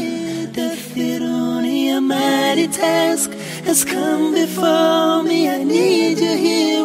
دثروني 0.57 1.79
A 1.97 2.01
mighty 2.01 2.69
task 2.69 3.31
has 3.67 3.83
come 3.85 4.33
before 4.35 5.23
me 5.25 5.49
I 5.49 5.65
need 5.65 6.19
you 6.19 6.35
here 6.47 6.82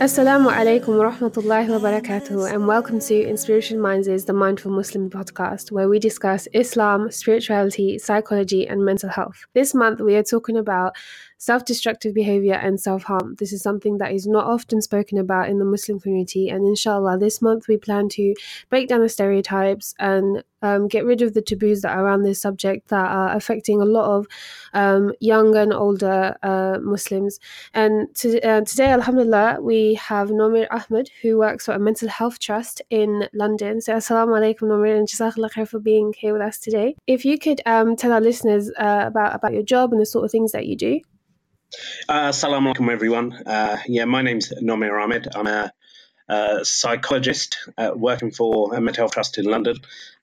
Assalamu 0.00 0.48
alaikum 0.50 0.96
wa 0.96 1.10
rahmatullahi 1.10 1.68
wa 1.68 1.78
barakatuh, 1.78 2.50
and 2.50 2.66
welcome 2.66 2.98
to 2.98 3.28
Inspirited 3.28 3.78
Minds' 3.78 4.08
is 4.08 4.24
The 4.24 4.32
Mindful 4.32 4.72
Muslim 4.72 5.10
podcast, 5.10 5.70
where 5.70 5.86
we 5.86 5.98
discuss 5.98 6.48
Islam, 6.54 7.10
spirituality, 7.10 7.98
psychology, 7.98 8.66
and 8.66 8.86
mental 8.86 9.10
health. 9.10 9.44
This 9.52 9.74
month, 9.74 10.00
we 10.00 10.14
are 10.16 10.22
talking 10.22 10.56
about 10.56 10.96
self 11.44 11.64
destructive 11.66 12.14
behavior 12.14 12.54
and 12.54 12.80
self 12.80 13.02
harm. 13.02 13.36
This 13.38 13.52
is 13.52 13.62
something 13.62 13.98
that 13.98 14.12
is 14.12 14.26
not 14.26 14.46
often 14.46 14.80
spoken 14.80 15.18
about 15.18 15.50
in 15.50 15.58
the 15.58 15.64
Muslim 15.66 16.00
community, 16.00 16.48
and 16.48 16.66
inshallah, 16.66 17.18
this 17.18 17.42
month 17.42 17.68
we 17.68 17.76
plan 17.76 18.08
to 18.10 18.34
break 18.70 18.88
down 18.88 19.02
the 19.02 19.10
stereotypes 19.10 19.94
and 19.98 20.42
um, 20.62 20.88
get 20.88 21.04
rid 21.04 21.20
of 21.20 21.34
the 21.34 21.42
taboos 21.42 21.82
that 21.82 21.94
are 21.94 22.02
around 22.02 22.22
this 22.22 22.40
subject 22.40 22.88
that 22.88 23.10
are 23.10 23.36
affecting 23.36 23.82
a 23.82 23.84
lot 23.84 24.06
of 24.16 24.26
um, 24.72 25.12
young 25.20 25.54
and 25.54 25.74
older 25.74 26.34
uh, 26.42 26.78
Muslims. 26.80 27.38
And 27.74 28.14
to, 28.14 28.40
uh, 28.40 28.62
today, 28.62 28.90
Alhamdulillah, 28.90 29.58
we 29.60 29.94
have 29.94 30.30
Nomir 30.30 30.66
Ahmed, 30.70 31.10
who 31.20 31.36
works 31.36 31.66
for 31.66 31.72
a 31.72 31.78
mental 31.78 32.08
health 32.08 32.38
trust 32.38 32.80
in 32.88 33.28
London. 33.34 33.82
So, 33.82 33.92
Assalamu 33.92 34.38
alaikum, 34.40 34.68
Nomir, 34.68 34.96
and 34.96 35.06
Jazakallah 35.06 35.50
khair 35.50 35.68
for 35.68 35.78
being 35.78 36.14
here 36.16 36.32
with 36.32 36.42
us 36.42 36.58
today. 36.58 36.96
If 37.06 37.26
you 37.26 37.38
could 37.38 37.60
um, 37.66 37.96
tell 37.96 38.12
our 38.12 38.22
listeners 38.22 38.70
uh, 38.78 39.04
about, 39.06 39.34
about 39.34 39.52
your 39.52 39.62
job 39.62 39.92
and 39.92 40.00
the 40.00 40.06
sort 40.06 40.24
of 40.24 40.30
things 40.30 40.52
that 40.52 40.66
you 40.66 40.76
do. 40.76 41.00
Uh, 42.08 42.28
Assalamu 42.28 42.74
alaikum, 42.74 42.90
everyone. 42.90 43.32
Uh, 43.32 43.78
yeah, 43.86 44.04
my 44.04 44.22
name's 44.22 44.52
Nomir 44.62 45.02
Ahmed. 45.02 45.28
I'm 45.34 45.46
a, 45.46 45.72
a 46.28 46.64
psychologist 46.64 47.58
uh, 47.78 47.92
working 47.94 48.30
for 48.30 48.74
a 48.74 48.80
mental 48.80 49.02
health 49.02 49.12
trust 49.12 49.38
in 49.38 49.44
London. 49.44 49.76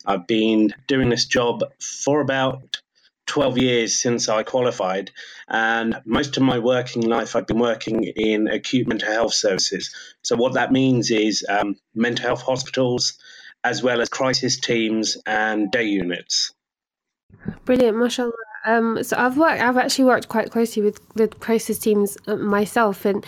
I've 0.05 0.27
been 0.27 0.73
doing 0.87 1.09
this 1.09 1.25
job 1.25 1.63
for 1.79 2.21
about 2.21 2.81
12 3.27 3.57
years 3.57 4.01
since 4.01 4.29
I 4.29 4.43
qualified, 4.43 5.11
and 5.47 6.01
most 6.05 6.37
of 6.37 6.43
my 6.43 6.59
working 6.59 7.03
life 7.03 7.35
I've 7.35 7.47
been 7.47 7.59
working 7.59 8.03
in 8.03 8.47
acute 8.47 8.87
mental 8.87 9.11
health 9.11 9.33
services. 9.33 9.95
So, 10.21 10.35
what 10.35 10.53
that 10.53 10.71
means 10.71 11.11
is 11.11 11.45
um, 11.47 11.77
mental 11.95 12.25
health 12.25 12.41
hospitals, 12.41 13.17
as 13.63 13.81
well 13.81 14.01
as 14.01 14.09
crisis 14.09 14.59
teams 14.59 15.17
and 15.25 15.71
day 15.71 15.85
units. 15.85 16.51
Brilliant, 17.65 17.97
mashallah. 17.97 18.33
Um, 18.65 19.03
so 19.03 19.17
I've 19.17 19.37
worked. 19.37 19.61
I've 19.61 19.77
actually 19.77 20.05
worked 20.05 20.27
quite 20.27 20.51
closely 20.51 20.83
with 20.83 20.99
the 21.15 21.27
crisis 21.27 21.79
teams 21.79 22.17
uh, 22.27 22.35
myself, 22.35 23.05
and 23.05 23.25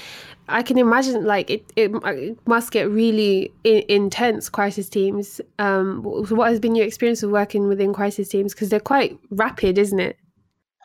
I 0.48 0.62
can 0.62 0.78
imagine 0.78 1.26
like 1.26 1.50
it. 1.50 1.66
It, 1.76 1.92
it 2.06 2.48
must 2.48 2.72
get 2.72 2.90
really 2.90 3.52
intense. 3.64 4.50
Crisis 4.50 4.90
teams. 4.90 5.42
Um, 5.60 6.04
what 6.04 6.50
has 6.50 6.60
been 6.60 6.76
your 6.76 6.86
experience 6.86 7.24
of 7.24 7.32
working 7.32 7.68
within 7.68 7.94
crisis 7.94 8.30
teams? 8.30 8.54
Because 8.54 8.70
they're 8.70 8.80
quite 8.80 9.18
rapid, 9.32 9.78
isn't 9.78 10.00
it? 10.00 10.18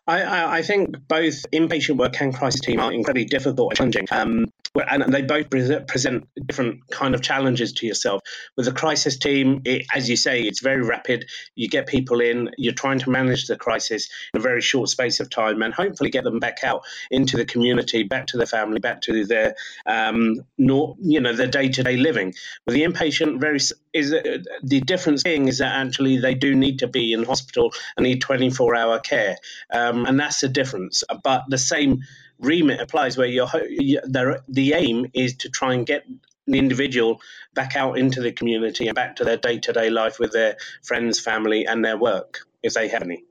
I, 0.06 0.22
I, 0.22 0.56
I 0.58 0.62
think 0.62 0.96
both 1.06 1.44
inpatient 1.52 1.98
work 1.98 2.18
and 2.20 2.34
crisis 2.34 2.62
team 2.62 2.80
are 2.80 2.90
incredibly 2.90 3.26
difficult 3.26 3.78
and 3.78 3.92
challenging. 3.92 4.06
Um, 4.10 4.46
and 4.74 5.12
they 5.12 5.22
both 5.22 5.50
present 5.50 6.28
different 6.46 6.88
kind 6.90 7.14
of 7.14 7.22
challenges 7.22 7.72
to 7.74 7.86
yourself. 7.86 8.22
With 8.56 8.66
the 8.66 8.72
crisis 8.72 9.18
team, 9.18 9.62
it, 9.64 9.86
as 9.94 10.08
you 10.08 10.16
say, 10.16 10.42
it's 10.42 10.60
very 10.60 10.82
rapid. 10.82 11.26
You 11.54 11.68
get 11.68 11.86
people 11.86 12.20
in, 12.20 12.50
you're 12.58 12.74
trying 12.74 13.00
to 13.00 13.10
manage 13.10 13.46
the 13.46 13.56
crisis 13.56 14.08
in 14.32 14.40
a 14.40 14.42
very 14.42 14.60
short 14.60 14.88
space 14.88 15.20
of 15.20 15.30
time, 15.30 15.62
and 15.62 15.72
hopefully 15.74 16.10
get 16.10 16.24
them 16.24 16.38
back 16.38 16.58
out 16.62 16.82
into 17.10 17.36
the 17.36 17.44
community, 17.44 18.02
back 18.02 18.28
to 18.28 18.36
their 18.36 18.46
family, 18.46 18.78
back 18.78 19.00
to 19.02 19.24
their 19.24 19.54
um, 19.86 20.36
nor, 20.56 20.96
you 21.00 21.20
know 21.20 21.32
their 21.32 21.46
day 21.46 21.68
to 21.68 21.82
day 21.82 21.96
living. 21.96 22.34
With 22.66 22.74
the 22.74 22.82
inpatient, 22.82 23.40
very 23.40 23.58
is 23.92 24.12
uh, 24.12 24.38
the 24.62 24.80
difference 24.80 25.22
being 25.22 25.48
is 25.48 25.58
that 25.58 25.74
actually 25.74 26.18
they 26.18 26.34
do 26.34 26.54
need 26.54 26.80
to 26.80 26.86
be 26.86 27.12
in 27.12 27.24
hospital 27.24 27.72
and 27.96 28.04
need 28.04 28.20
24 28.20 28.76
hour 28.76 28.98
care, 29.00 29.36
um, 29.72 30.06
and 30.06 30.18
that's 30.20 30.40
the 30.40 30.48
difference. 30.48 31.04
But 31.22 31.44
the 31.48 31.58
same 31.58 32.02
remit 32.38 32.80
applies 32.80 33.16
where 33.16 33.26
you're, 33.26 33.46
the 33.46 34.72
aim 34.74 35.06
is 35.14 35.36
to 35.36 35.48
try 35.48 35.74
and 35.74 35.86
get 35.86 36.04
the 36.46 36.58
individual 36.58 37.20
back 37.54 37.76
out 37.76 37.98
into 37.98 38.20
the 38.20 38.32
community 38.32 38.88
and 38.88 38.94
back 38.94 39.16
to 39.16 39.24
their 39.24 39.36
day 39.36 39.58
to 39.58 39.72
day 39.72 39.90
life 39.90 40.18
with 40.18 40.32
their 40.32 40.56
friends, 40.82 41.20
family, 41.20 41.66
and 41.66 41.84
their 41.84 41.96
work 41.96 42.40
if 42.62 42.74
they 42.74 42.88
have 42.88 43.02
any. 43.02 43.24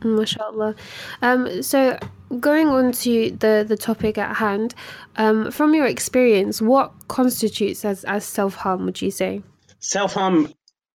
MashaAllah. 0.00 0.76
Um, 1.20 1.62
so, 1.62 1.98
going 2.40 2.68
on 2.68 2.92
to 2.92 3.30
the, 3.30 3.64
the 3.66 3.76
topic 3.76 4.18
at 4.18 4.36
hand, 4.36 4.74
um, 5.16 5.50
from 5.50 5.74
your 5.74 5.86
experience, 5.86 6.60
what 6.60 6.92
constitutes 7.08 7.84
as, 7.84 8.04
as 8.04 8.24
self 8.24 8.54
harm, 8.54 8.84
would 8.86 9.00
you 9.00 9.10
say? 9.10 9.42
Self 9.78 10.14
harm, 10.14 10.52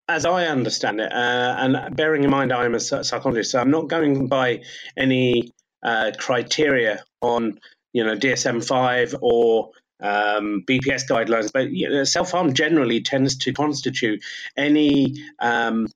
as 0.09 0.25
I 0.25 0.47
understand 0.47 1.01
it, 1.01 1.13
uh, 1.13 1.57
and 1.59 1.97
bearing 1.97 2.25
in 2.25 2.31
mind 2.31 2.53
I'm 2.53 2.75
a 2.75 2.81
psychologist, 2.81 3.53
so 3.53 3.61
I'm 3.61 3.71
not 3.71 3.89
going 3.89 4.29
by 4.29 4.63
any 4.97 5.53
uh, 5.87 6.11
criteria 6.19 7.03
on 7.23 7.59
you 7.93 8.05
know 8.05 8.17
DSM 8.17 8.67
five 8.67 9.15
or 9.23 9.71
um, 10.01 10.65
BPS 10.69 11.09
guidelines, 11.09 11.51
but 11.53 11.71
you 11.71 11.89
know, 11.89 12.05
self 12.05 12.33
harm 12.33 12.53
generally 12.53 13.01
tends 13.01 13.39
to 13.39 13.53
constitute 13.53 14.23
any 14.57 15.15
um, 15.39 15.87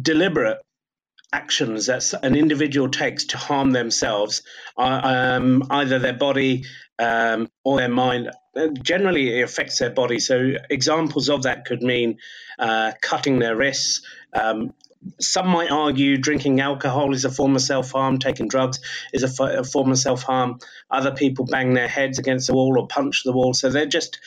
deliberate 0.00 0.58
actions 1.32 1.86
that 1.86 2.12
an 2.22 2.36
individual 2.36 2.88
takes 2.88 3.24
to 3.24 3.38
harm 3.38 3.70
themselves, 3.70 4.42
uh, 4.76 5.00
um, 5.02 5.64
either 5.70 5.98
their 5.98 6.12
body 6.12 6.64
um, 6.98 7.48
or 7.64 7.78
their 7.78 7.88
mind. 7.88 8.30
Uh, 8.54 8.68
generally, 8.82 9.40
it 9.40 9.42
affects 9.42 9.78
their 9.78 9.90
body. 9.90 10.18
So, 10.18 10.52
examples 10.70 11.28
of 11.30 11.44
that 11.44 11.64
could 11.64 11.82
mean 11.82 12.18
uh, 12.58 12.92
cutting 13.00 13.38
their 13.38 13.56
wrists, 13.56 14.02
um, 14.32 14.74
some 15.20 15.48
might 15.48 15.70
argue 15.70 16.16
drinking 16.16 16.60
alcohol 16.60 17.14
is 17.14 17.24
a 17.24 17.30
form 17.30 17.56
of 17.56 17.62
self 17.62 17.90
harm, 17.90 18.18
taking 18.18 18.48
drugs 18.48 18.80
is 19.12 19.22
a, 19.22 19.26
f- 19.26 19.58
a 19.58 19.64
form 19.64 19.90
of 19.90 19.98
self 19.98 20.22
harm. 20.22 20.58
Other 20.90 21.12
people 21.12 21.44
bang 21.44 21.74
their 21.74 21.88
heads 21.88 22.18
against 22.18 22.46
the 22.46 22.54
wall 22.54 22.78
or 22.78 22.86
punch 22.86 23.22
the 23.24 23.32
wall. 23.32 23.54
So 23.54 23.70
they're 23.70 23.86
just, 23.86 24.18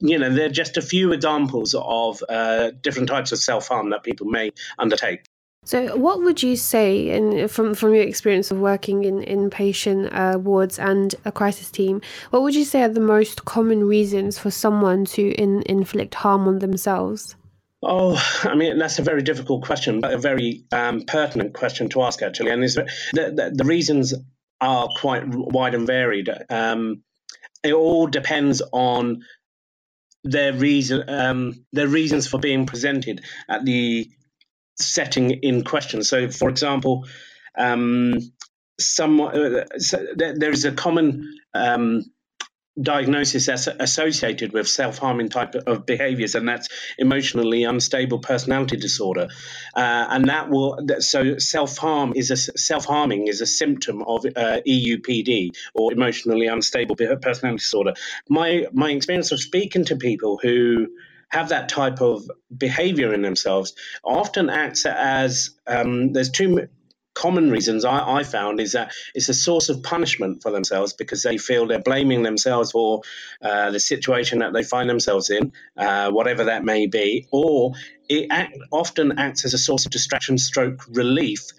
you 0.00 0.18
know, 0.18 0.30
they're 0.30 0.48
just 0.48 0.76
a 0.76 0.82
few 0.82 1.12
examples 1.12 1.74
of 1.78 2.22
uh, 2.28 2.70
different 2.82 3.08
types 3.08 3.32
of 3.32 3.38
self 3.38 3.68
harm 3.68 3.90
that 3.90 4.02
people 4.02 4.26
may 4.26 4.50
undertake. 4.78 5.24
So, 5.64 5.96
what 5.96 6.22
would 6.22 6.42
you 6.42 6.56
say, 6.56 7.10
in, 7.10 7.46
from 7.48 7.74
from 7.74 7.92
your 7.92 8.04
experience 8.04 8.50
of 8.50 8.58
working 8.58 9.04
in 9.04 9.20
inpatient 9.20 10.08
uh, 10.12 10.38
wards 10.38 10.78
and 10.78 11.14
a 11.24 11.32
crisis 11.32 11.70
team, 11.70 12.00
what 12.30 12.42
would 12.42 12.54
you 12.54 12.64
say 12.64 12.82
are 12.82 12.88
the 12.88 13.00
most 13.00 13.44
common 13.44 13.84
reasons 13.84 14.38
for 14.38 14.50
someone 14.50 15.04
to 15.06 15.32
in, 15.32 15.62
inflict 15.66 16.14
harm 16.14 16.48
on 16.48 16.60
themselves? 16.60 17.36
Oh, 17.82 18.20
I 18.42 18.54
mean, 18.54 18.78
that's 18.78 18.98
a 18.98 19.02
very 19.02 19.22
difficult 19.22 19.64
question, 19.64 20.00
but 20.00 20.12
a 20.12 20.18
very 20.18 20.64
um, 20.72 21.02
pertinent 21.02 21.54
question 21.54 21.88
to 21.90 22.02
ask, 22.02 22.22
actually. 22.22 22.50
And 22.50 22.62
the, 22.62 22.90
the, 23.12 23.52
the 23.54 23.64
reasons 23.64 24.14
are 24.60 24.88
quite 24.96 25.22
wide 25.26 25.74
and 25.74 25.86
varied. 25.86 26.28
Um, 26.50 27.02
it 27.62 27.72
all 27.72 28.08
depends 28.08 28.62
on 28.72 29.22
their 30.24 30.52
reason, 30.52 31.08
um, 31.08 31.64
their 31.72 31.86
reasons 31.86 32.26
for 32.26 32.38
being 32.38 32.66
presented 32.66 33.24
at 33.48 33.64
the 33.64 34.10
setting 34.80 35.30
in 35.30 35.62
question. 35.62 36.02
So, 36.02 36.28
for 36.30 36.48
example, 36.48 37.06
um, 37.56 38.14
some 38.80 39.20
uh, 39.20 39.64
so 39.78 40.06
there, 40.16 40.38
there 40.38 40.50
is 40.50 40.64
a 40.64 40.72
common 40.72 41.38
um, 41.54 42.04
diagnosis 42.80 43.46
that's 43.46 43.66
associated 43.66 44.52
with 44.52 44.68
self-harming 44.68 45.28
type 45.28 45.54
of 45.54 45.86
behaviors 45.86 46.34
and 46.34 46.48
that's 46.48 46.68
emotionally 46.98 47.64
unstable 47.64 48.18
personality 48.18 48.76
disorder. 48.76 49.28
Uh, 49.74 50.06
and 50.10 50.28
that 50.28 50.48
will 50.48 50.78
so 51.00 51.38
self-harm 51.38 52.12
is 52.14 52.30
a 52.30 52.36
self-harming 52.36 53.26
is 53.26 53.40
a 53.40 53.46
symptom 53.46 54.02
of 54.02 54.24
uh, 54.24 54.60
EUPD 54.66 55.50
or 55.74 55.92
emotionally 55.92 56.46
unstable 56.46 56.96
personality 56.96 57.58
disorder. 57.58 57.94
My 58.28 58.66
my 58.72 58.90
experience 58.90 59.32
of 59.32 59.40
speaking 59.40 59.84
to 59.86 59.96
people 59.96 60.38
who 60.42 60.88
have 61.30 61.50
that 61.50 61.68
type 61.68 62.00
of 62.00 62.30
behavior 62.56 63.12
in 63.12 63.22
themselves 63.22 63.74
often 64.02 64.48
acts 64.48 64.86
as 64.86 65.50
um, 65.66 66.12
there's 66.12 66.30
two 66.30 66.68
common 67.18 67.50
reasons 67.50 67.84
I, 67.84 68.18
I, 68.18 68.22
found 68.22 68.60
is 68.60 68.72
that 68.72 68.92
it's 69.12 69.28
a 69.28 69.34
source 69.34 69.68
of 69.68 69.82
punishment 69.82 70.40
for 70.40 70.52
themselves 70.52 70.92
because 70.92 71.24
they 71.24 71.36
feel 71.36 71.66
they're 71.66 71.80
blaming 71.80 72.22
themselves 72.22 72.70
for 72.70 73.02
uh, 73.42 73.72
the 73.72 73.80
situation 73.80 74.38
that 74.38 74.52
they 74.52 74.62
find 74.62 74.88
themselves 74.88 75.28
in, 75.28 75.52
uh, 75.76 76.12
whatever 76.12 76.44
that 76.44 76.64
may 76.64 76.86
be, 76.86 77.26
or 77.32 77.72
it 78.08 78.28
act, 78.30 78.56
often 78.70 79.18
acts 79.18 79.44
as 79.44 79.52
a 79.52 79.58
source 79.58 79.84
of 79.84 79.90
distraction 79.90 80.38
stroke 80.38 80.84
relief 80.90 81.50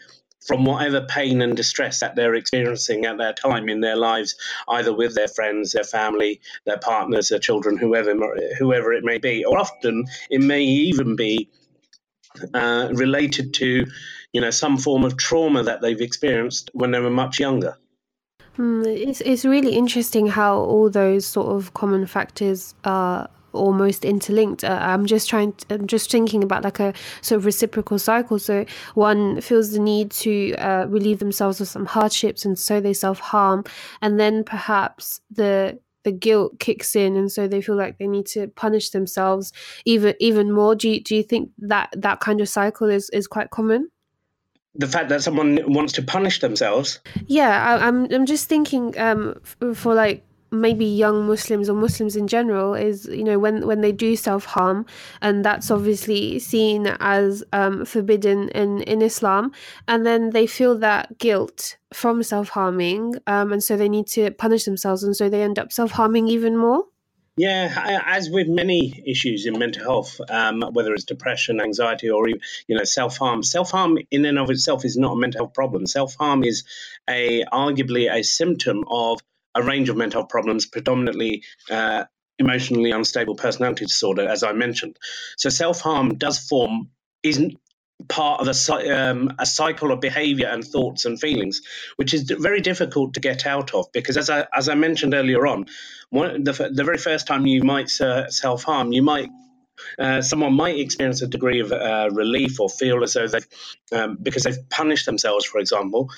from 0.48 0.64
whatever 0.64 1.02
pain 1.02 1.42
and 1.42 1.58
distress 1.58 2.00
that 2.00 2.16
they're 2.16 2.36
experiencing 2.36 3.06
at 3.06 3.18
that 3.18 3.36
time 3.36 3.68
in 3.68 3.82
their 3.82 3.98
lives, 3.98 4.36
either 4.70 4.94
with 4.96 5.14
their 5.14 5.28
friends, 5.28 5.74
their 5.74 5.84
family, 5.84 6.40
their 6.66 6.80
partners, 6.80 7.28
their 7.28 7.40
children, 7.40 7.78
whoever 7.78 8.16
whoever 8.58 8.94
it 8.94 9.04
may 9.04 9.18
be. 9.18 9.44
Or 9.44 9.60
often 9.60 10.06
it 10.30 10.42
may 10.42 10.64
even 10.64 11.18
be 11.18 11.50
uh, 12.54 12.90
related 12.94 13.54
to, 13.56 13.86
you 14.34 14.42
know, 14.42 14.52
some 14.52 14.78
form 14.78 15.04
of 15.04 15.18
trauma 15.18 15.64
that 15.64 15.81
they've 15.81 16.02
experienced 16.02 16.70
when 16.74 16.92
they 16.92 17.00
were 17.00 17.10
much 17.10 17.40
younger. 17.40 17.78
Mm, 18.58 18.86
it's 18.86 19.22
it's 19.22 19.46
really 19.46 19.74
interesting 19.76 20.28
how 20.28 20.58
all 20.58 20.90
those 20.90 21.26
sort 21.26 21.48
of 21.48 21.74
common 21.74 22.06
factors 22.06 22.76
are 22.84 23.30
almost 23.54 24.06
interlinked. 24.06 24.64
Uh, 24.64 24.80
I'm 24.81 25.06
just 25.06 25.30
trying. 25.30 25.54
To, 25.54 25.76
I'm 25.76 25.88
just 25.88 26.12
thinking 26.12 26.44
about 26.44 26.64
like 26.64 26.80
a 26.80 26.94
sort 27.22 27.38
of 27.38 27.46
reciprocal 27.46 27.98
cycle. 28.00 28.38
So 28.40 28.66
one 28.96 29.42
feels 29.42 29.72
the 29.72 29.80
need 29.80 30.12
to 30.12 30.56
uh, 30.56 30.86
relieve 30.90 31.20
themselves 31.20 31.62
of 31.62 31.68
some 31.68 31.86
hardships, 31.86 32.46
and 32.46 32.60
so 32.60 32.80
they 32.80 32.94
self 32.94 33.20
harm, 33.20 33.64
and 34.02 34.20
then 34.20 34.44
perhaps 34.44 35.22
the 35.31 35.80
the 36.04 36.12
guilt 36.12 36.60
kicks 36.60 36.96
in, 36.96 37.16
and 37.16 37.31
so 37.31 37.48
they 37.48 37.62
feel 37.62 37.76
like 37.76 37.98
they 37.98 38.08
need 38.08 38.26
to 38.28 38.48
punish 38.50 38.90
themselves 38.90 39.54
even 39.86 40.16
even 40.20 40.52
more. 40.52 40.76
Do 40.76 40.90
you, 40.90 41.02
do 41.02 41.16
you 41.16 41.24
think 41.24 41.52
that 41.60 41.94
that 41.96 42.20
kind 42.20 42.42
of 42.42 42.50
cycle 42.50 42.90
is 42.90 43.10
is 43.12 43.28
quite 43.28 43.52
common? 43.52 43.90
The 44.75 44.88
fact 44.88 45.10
that 45.10 45.24
someone 45.24 45.60
wants 45.68 45.94
to 45.94 46.01
punish 46.01 46.39
themselves. 46.39 47.00
Yeah, 47.25 47.63
I, 47.63 47.88
am 47.88 48.06
I'm, 48.06 48.13
I'm 48.13 48.25
just 48.25 48.48
thinking 48.48 48.98
um, 49.00 49.39
for 49.74 49.94
like 49.94 50.24
maybe 50.51 50.86
young 50.86 51.27
Muslims 51.27 51.69
or 51.69 51.75
Muslims 51.75 52.16
in 52.16 52.27
general 52.27 52.74
is 52.74 53.06
you 53.06 53.24
know 53.24 53.38
when 53.38 53.66
when 53.68 53.81
they 53.81 53.92
do 53.92 54.16
self 54.16 54.45
harm 54.45 54.86
and 55.21 55.45
that's 55.45 55.69
obviously 55.69 56.39
seen 56.39 56.88
as 57.00 57.44
um, 57.54 57.86
forbidden 57.86 58.50
in 58.50 58.81
in 58.83 59.01
Islam 59.01 59.51
and 59.88 60.06
then 60.06 60.31
they 60.31 60.48
feel 60.48 60.77
that 60.80 61.18
guilt 61.18 61.77
from 61.94 62.24
self 62.24 62.50
harming 62.50 63.16
um, 63.27 63.51
and 63.51 63.63
so 63.63 63.77
they 63.77 63.89
need 63.89 64.07
to 64.07 64.31
punish 64.31 64.63
themselves 64.66 65.04
and 65.04 65.16
so 65.16 65.30
they 65.30 65.44
end 65.44 65.60
up 65.60 65.71
self 65.71 65.92
harming 65.92 66.27
even 66.27 66.57
more. 66.57 66.86
Yeah, 67.40 68.04
as 68.06 68.30
with 68.30 68.50
many 68.50 69.02
issues 69.08 69.46
in 69.46 69.58
mental 69.58 69.82
health, 69.82 70.20
um, 70.30 70.62
whether 70.74 70.94
it's 70.94 71.06
depression, 71.06 71.62
anxiety, 71.62 72.10
or 72.10 72.28
you 72.28 72.38
know 72.68 72.84
self 72.84 73.16
harm, 73.16 73.44
self 73.44 73.72
harm 73.72 73.98
in 74.12 74.26
and 74.26 74.38
of 74.38 74.50
itself 74.50 74.84
is 74.84 74.98
not 74.98 75.14
a 75.14 75.16
mental 75.16 75.46
health 75.46 75.54
problem. 75.54 75.88
Self 75.88 76.16
harm 76.16 76.44
is 76.44 76.66
a 77.10 77.46
arguably 77.46 78.14
a 78.14 78.26
symptom 78.26 78.84
of 78.92 79.22
a 79.56 79.64
range 79.64 79.88
of 79.88 79.96
mental 79.96 80.20
health 80.24 80.30
problems, 80.30 80.66
predominantly 80.66 81.44
uh, 81.72 82.04
emotionally 82.40 82.92
unstable 82.92 83.36
personality 83.36 83.86
disorder, 83.86 84.28
as 84.28 84.44
I 84.44 84.52
mentioned. 84.52 84.98
So 85.38 85.48
self 85.50 85.80
harm 85.80 86.18
does 86.18 86.40
form 86.40 86.90
isn't 87.24 87.58
part 88.07 88.42
of 88.42 88.48
a, 88.48 88.98
um, 88.98 89.34
a 89.40 89.46
cycle 89.46 89.92
of 89.92 90.00
behavior 90.00 90.48
and 90.48 90.63
thoughts 90.63 91.06
and 91.06 91.19
feelings, 91.19 91.62
which 91.98 92.13
is 92.13 92.24
very 92.24 92.62
difficult 92.62 93.13
to 93.16 93.19
get 93.19 93.46
out 93.46 93.74
of 93.74 93.92
because, 93.92 94.18
as 94.18 94.30
I, 94.30 94.48
as 94.56 94.69
I 94.69 94.75
mentioned 94.75 95.13
earlier 95.13 95.46
on, 95.46 95.66
one, 96.10 96.44
the, 96.44 96.69
the 96.72 96.84
very 96.84 96.98
first 96.98 97.28
time 97.28 97.46
you 97.46 97.63
might 97.63 98.00
uh, 98.01 98.30
self 98.30 98.63
harm, 98.63 98.92
you 98.92 99.04
might 99.04 99.30
uh, 99.98 100.22
someone 100.22 100.54
might 100.54 100.78
experience 100.78 101.22
a 101.22 101.28
degree 101.28 101.62
of 101.62 101.72
uh, 101.72 102.10
relief 102.12 102.60
or 102.60 102.69
feel 102.69 103.04
as 103.04 103.13
though 103.13 103.28
they've, 103.28 103.48
um, 103.92 104.18
because 104.22 104.44
they've 104.44 104.69
punished 104.69 105.06
themselves, 105.06 105.45
for 105.45 105.60
example, 105.60 106.10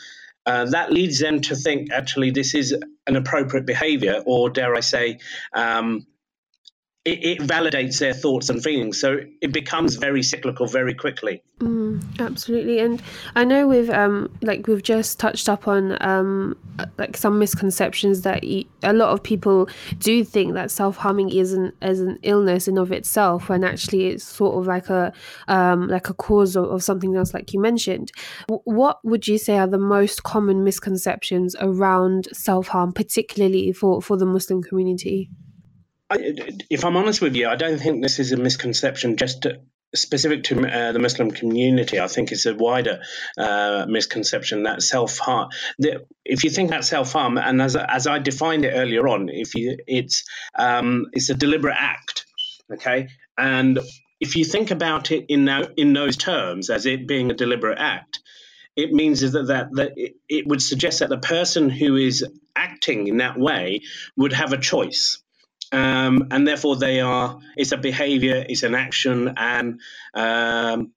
uh, 0.45 0.65
that 0.65 0.91
leads 0.91 1.19
them 1.19 1.41
to 1.41 1.55
think 1.55 1.91
actually 1.91 2.31
this 2.31 2.55
is 2.55 2.75
an 3.07 3.15
appropriate 3.15 3.65
behavior, 3.65 4.23
or 4.25 4.49
dare 4.49 4.75
I 4.75 4.79
say, 4.79 5.19
um, 5.53 6.07
it, 7.03 7.23
it, 7.23 7.39
validates 7.39 7.97
their 7.97 8.13
thoughts 8.13 8.49
and 8.49 8.63
feelings. 8.63 8.99
So 8.99 9.21
it 9.41 9.51
becomes 9.51 9.95
very 9.95 10.21
cyclical 10.21 10.67
very 10.67 10.93
quickly. 10.93 11.41
Mm, 11.57 12.03
absolutely, 12.19 12.79
and 12.79 13.01
I 13.35 13.43
know 13.43 13.67
we've 13.67 13.89
um, 13.89 14.31
like 14.43 14.67
we've 14.67 14.83
just 14.83 15.19
touched 15.19 15.49
up 15.49 15.67
on 15.67 15.97
um, 16.01 16.55
like 16.99 17.17
some 17.17 17.39
misconceptions 17.39 18.21
that 18.21 18.43
a 18.43 18.93
lot 18.93 19.09
of 19.09 19.23
people 19.23 19.67
do 19.97 20.23
think 20.23 20.53
that 20.53 20.69
self 20.69 20.97
harming 20.97 21.31
isn't 21.31 21.73
as 21.81 22.01
an 22.01 22.19
illness 22.21 22.67
in 22.67 22.77
of 22.77 22.91
itself, 22.91 23.49
when 23.49 23.63
actually 23.63 24.07
it's 24.07 24.23
sort 24.23 24.59
of 24.59 24.67
like 24.67 24.89
a 24.89 25.11
um, 25.47 25.87
like 25.87 26.09
a 26.09 26.13
cause 26.13 26.55
of, 26.55 26.65
of 26.65 26.83
something 26.83 27.15
else, 27.15 27.33
like 27.33 27.51
you 27.51 27.59
mentioned. 27.59 28.11
W- 28.47 28.61
what 28.65 29.03
would 29.03 29.27
you 29.27 29.39
say 29.39 29.57
are 29.57 29.67
the 29.67 29.79
most 29.79 30.21
common 30.21 30.63
misconceptions 30.63 31.55
around 31.59 32.27
self 32.31 32.67
harm, 32.67 32.93
particularly 32.93 33.71
for 33.71 34.03
for 34.03 34.17
the 34.17 34.25
Muslim 34.25 34.61
community? 34.61 35.31
If 36.13 36.85
I'm 36.85 36.97
honest 36.97 37.21
with 37.21 37.35
you, 37.35 37.47
I 37.47 37.55
don't 37.55 37.79
think 37.79 38.01
this 38.01 38.19
is 38.19 38.31
a 38.31 38.37
misconception 38.37 39.17
just 39.17 39.43
to, 39.43 39.61
specific 39.93 40.43
to 40.43 40.67
uh, 40.67 40.91
the 40.91 40.99
Muslim 40.99 41.31
community. 41.31 41.99
I 41.99 42.07
think 42.07 42.31
it's 42.31 42.45
a 42.45 42.55
wider 42.55 43.01
uh, 43.37 43.85
misconception 43.87 44.63
that 44.63 44.81
self 44.81 45.17
harm. 45.17 45.49
If 46.25 46.43
you 46.43 46.49
think 46.49 46.69
that 46.69 46.85
self 46.85 47.13
harm, 47.13 47.37
and 47.37 47.61
as 47.61 47.75
as 47.75 48.07
I 48.07 48.19
defined 48.19 48.65
it 48.65 48.71
earlier 48.71 49.07
on, 49.07 49.29
if 49.29 49.55
you 49.55 49.77
it's 49.87 50.23
um, 50.57 51.07
it's 51.13 51.29
a 51.29 51.33
deliberate 51.33 51.77
act, 51.77 52.25
okay, 52.73 53.09
and 53.37 53.79
if 54.19 54.35
you 54.35 54.45
think 54.45 54.71
about 54.71 55.11
it 55.11 55.25
in 55.29 55.45
now 55.45 55.63
in 55.77 55.93
those 55.93 56.17
terms 56.17 56.69
as 56.69 56.85
it 56.85 57.07
being 57.07 57.31
a 57.31 57.35
deliberate 57.35 57.79
act, 57.79 58.19
it 58.75 58.91
means 58.91 59.19
that 59.21 59.47
that, 59.47 59.67
that 59.73 59.91
it 60.29 60.47
would 60.47 60.61
suggest 60.61 60.99
that 60.99 61.09
the 61.09 61.17
person 61.17 61.69
who 61.69 61.95
is 61.95 62.25
acting 62.55 63.07
in 63.07 63.17
that 63.17 63.37
way 63.37 63.81
would 64.15 64.33
have 64.33 64.53
a 64.53 64.57
choice 64.57 65.21
um, 65.71 66.27
and 66.31 66.47
therefore 66.47 66.75
they 66.77 67.01
are. 67.01 67.39
It's 67.57 67.71
a 67.71 67.77
behaviour, 67.77 68.45
it's 68.47 68.63
an 68.63 68.75
action, 68.75 69.33
and 69.37 69.81
um, 70.13 70.93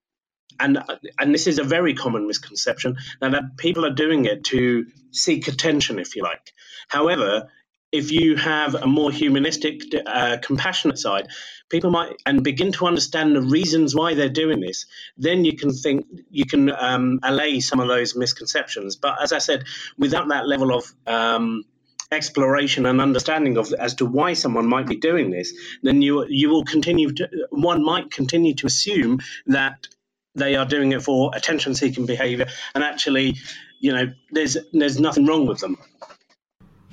and 0.60 0.78
and 1.18 1.34
this 1.34 1.46
is 1.46 1.58
a 1.58 1.64
very 1.64 1.94
common 1.94 2.26
misconception 2.26 2.96
now 3.20 3.30
that 3.30 3.56
people 3.56 3.84
are 3.86 3.94
doing 3.94 4.24
it 4.26 4.44
to 4.44 4.86
seek 5.10 5.48
attention, 5.48 5.98
if 5.98 6.16
you 6.16 6.22
like. 6.22 6.52
However, 6.88 7.50
if 7.92 8.10
you 8.10 8.36
have 8.36 8.74
a 8.74 8.86
more 8.86 9.12
humanistic, 9.12 9.82
uh, 10.06 10.38
compassionate 10.42 10.98
side, 10.98 11.28
people 11.68 11.90
might 11.90 12.16
and 12.26 12.42
begin 12.42 12.72
to 12.72 12.86
understand 12.86 13.36
the 13.36 13.42
reasons 13.42 13.94
why 13.94 14.14
they're 14.14 14.28
doing 14.28 14.60
this. 14.60 14.86
Then 15.16 15.44
you 15.44 15.56
can 15.56 15.72
think 15.72 16.06
you 16.30 16.44
can 16.46 16.70
um, 16.70 17.20
allay 17.22 17.60
some 17.60 17.80
of 17.80 17.88
those 17.88 18.16
misconceptions. 18.16 18.96
But 18.96 19.22
as 19.22 19.32
I 19.32 19.38
said, 19.38 19.64
without 19.96 20.28
that 20.28 20.48
level 20.48 20.74
of 20.74 20.92
um, 21.06 21.64
exploration 22.10 22.86
and 22.86 23.00
understanding 23.00 23.56
of 23.56 23.72
as 23.72 23.94
to 23.96 24.06
why 24.06 24.34
someone 24.34 24.66
might 24.66 24.86
be 24.86 24.96
doing 24.96 25.30
this, 25.30 25.52
then 25.82 26.02
you 26.02 26.26
you 26.28 26.50
will 26.50 26.64
continue 26.64 27.12
to 27.12 27.28
one 27.50 27.84
might 27.84 28.10
continue 28.10 28.54
to 28.54 28.66
assume 28.66 29.20
that 29.46 29.88
they 30.34 30.56
are 30.56 30.66
doing 30.66 30.92
it 30.92 31.02
for 31.02 31.30
attention 31.34 31.74
seeking 31.74 32.06
behavior 32.06 32.46
and 32.74 32.82
actually 32.82 33.36
you 33.80 33.92
know 33.92 34.12
there's 34.30 34.56
there's 34.72 34.98
nothing 34.98 35.26
wrong 35.26 35.46
with 35.46 35.60
them. 35.60 35.78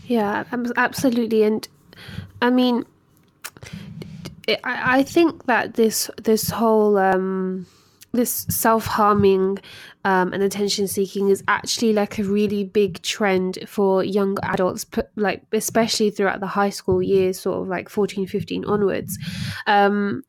Yeah 0.05 0.43
absolutely 0.75 1.43
and 1.43 1.67
i 2.41 2.49
mean 2.49 2.85
i 4.47 4.99
i 4.99 5.03
think 5.03 5.45
that 5.45 5.75
this 5.75 6.09
this 6.17 6.49
whole 6.49 6.97
um 6.97 7.65
this 8.13 8.45
self-harming 8.49 9.59
um, 10.03 10.33
and 10.33 10.43
attention 10.43 10.87
seeking 10.87 11.29
is 11.29 11.43
actually 11.47 11.93
like 11.93 12.19
a 12.19 12.23
really 12.23 12.63
big 12.63 13.01
trend 13.01 13.57
for 13.67 14.03
young 14.03 14.37
adults 14.43 14.85
like 15.15 15.43
especially 15.51 16.09
throughout 16.09 16.39
the 16.39 16.47
high 16.47 16.69
school 16.69 17.01
years 17.01 17.39
sort 17.39 17.61
of 17.61 17.67
like 17.67 17.89
14 17.89 18.27
15 18.27 18.65
onwards 18.65 19.17
um, 19.67 20.23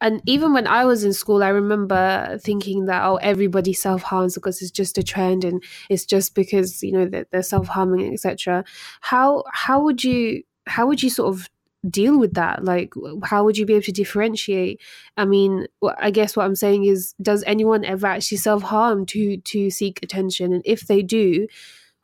and 0.00 0.22
even 0.26 0.52
when 0.52 0.66
I 0.66 0.84
was 0.84 1.04
in 1.04 1.12
school, 1.12 1.42
I 1.42 1.48
remember 1.48 2.38
thinking 2.40 2.86
that 2.86 3.04
oh, 3.04 3.16
everybody 3.16 3.72
self 3.72 4.02
harms 4.02 4.34
because 4.34 4.62
it's 4.62 4.70
just 4.70 4.96
a 4.96 5.02
trend, 5.02 5.44
and 5.44 5.62
it's 5.90 6.06
just 6.06 6.34
because 6.34 6.82
you 6.82 6.92
know 6.92 7.06
that 7.06 7.30
they're 7.30 7.42
self 7.42 7.66
harming, 7.66 8.12
etc. 8.12 8.64
How 9.00 9.42
how 9.52 9.82
would 9.82 10.04
you 10.04 10.44
how 10.66 10.86
would 10.86 11.02
you 11.02 11.10
sort 11.10 11.34
of 11.34 11.48
deal 11.88 12.18
with 12.18 12.34
that? 12.34 12.64
Like 12.64 12.92
how 13.24 13.44
would 13.44 13.56
you 13.56 13.66
be 13.66 13.74
able 13.74 13.84
to 13.84 13.92
differentiate? 13.92 14.80
I 15.16 15.24
mean 15.24 15.66
i 15.98 16.10
guess 16.10 16.36
what 16.36 16.44
i'm 16.44 16.56
saying 16.56 16.84
is 16.84 17.14
does 17.22 17.44
anyone 17.46 17.84
ever 17.84 18.06
actually 18.06 18.38
self-harm 18.38 19.06
to 19.06 19.36
to 19.38 19.70
seek 19.70 20.00
attention? 20.02 20.52
And 20.52 20.62
if 20.64 20.86
they 20.86 21.02
do 21.02 21.46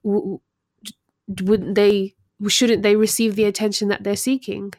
wouldn't 0.04 1.74
they 1.74 2.14
shouldn't 2.48 2.82
they 2.82 2.96
receive 2.96 3.36
the 3.36 3.44
attention 3.44 3.88
that 3.88 4.04
they're 4.04 4.16
seeking 4.16 4.72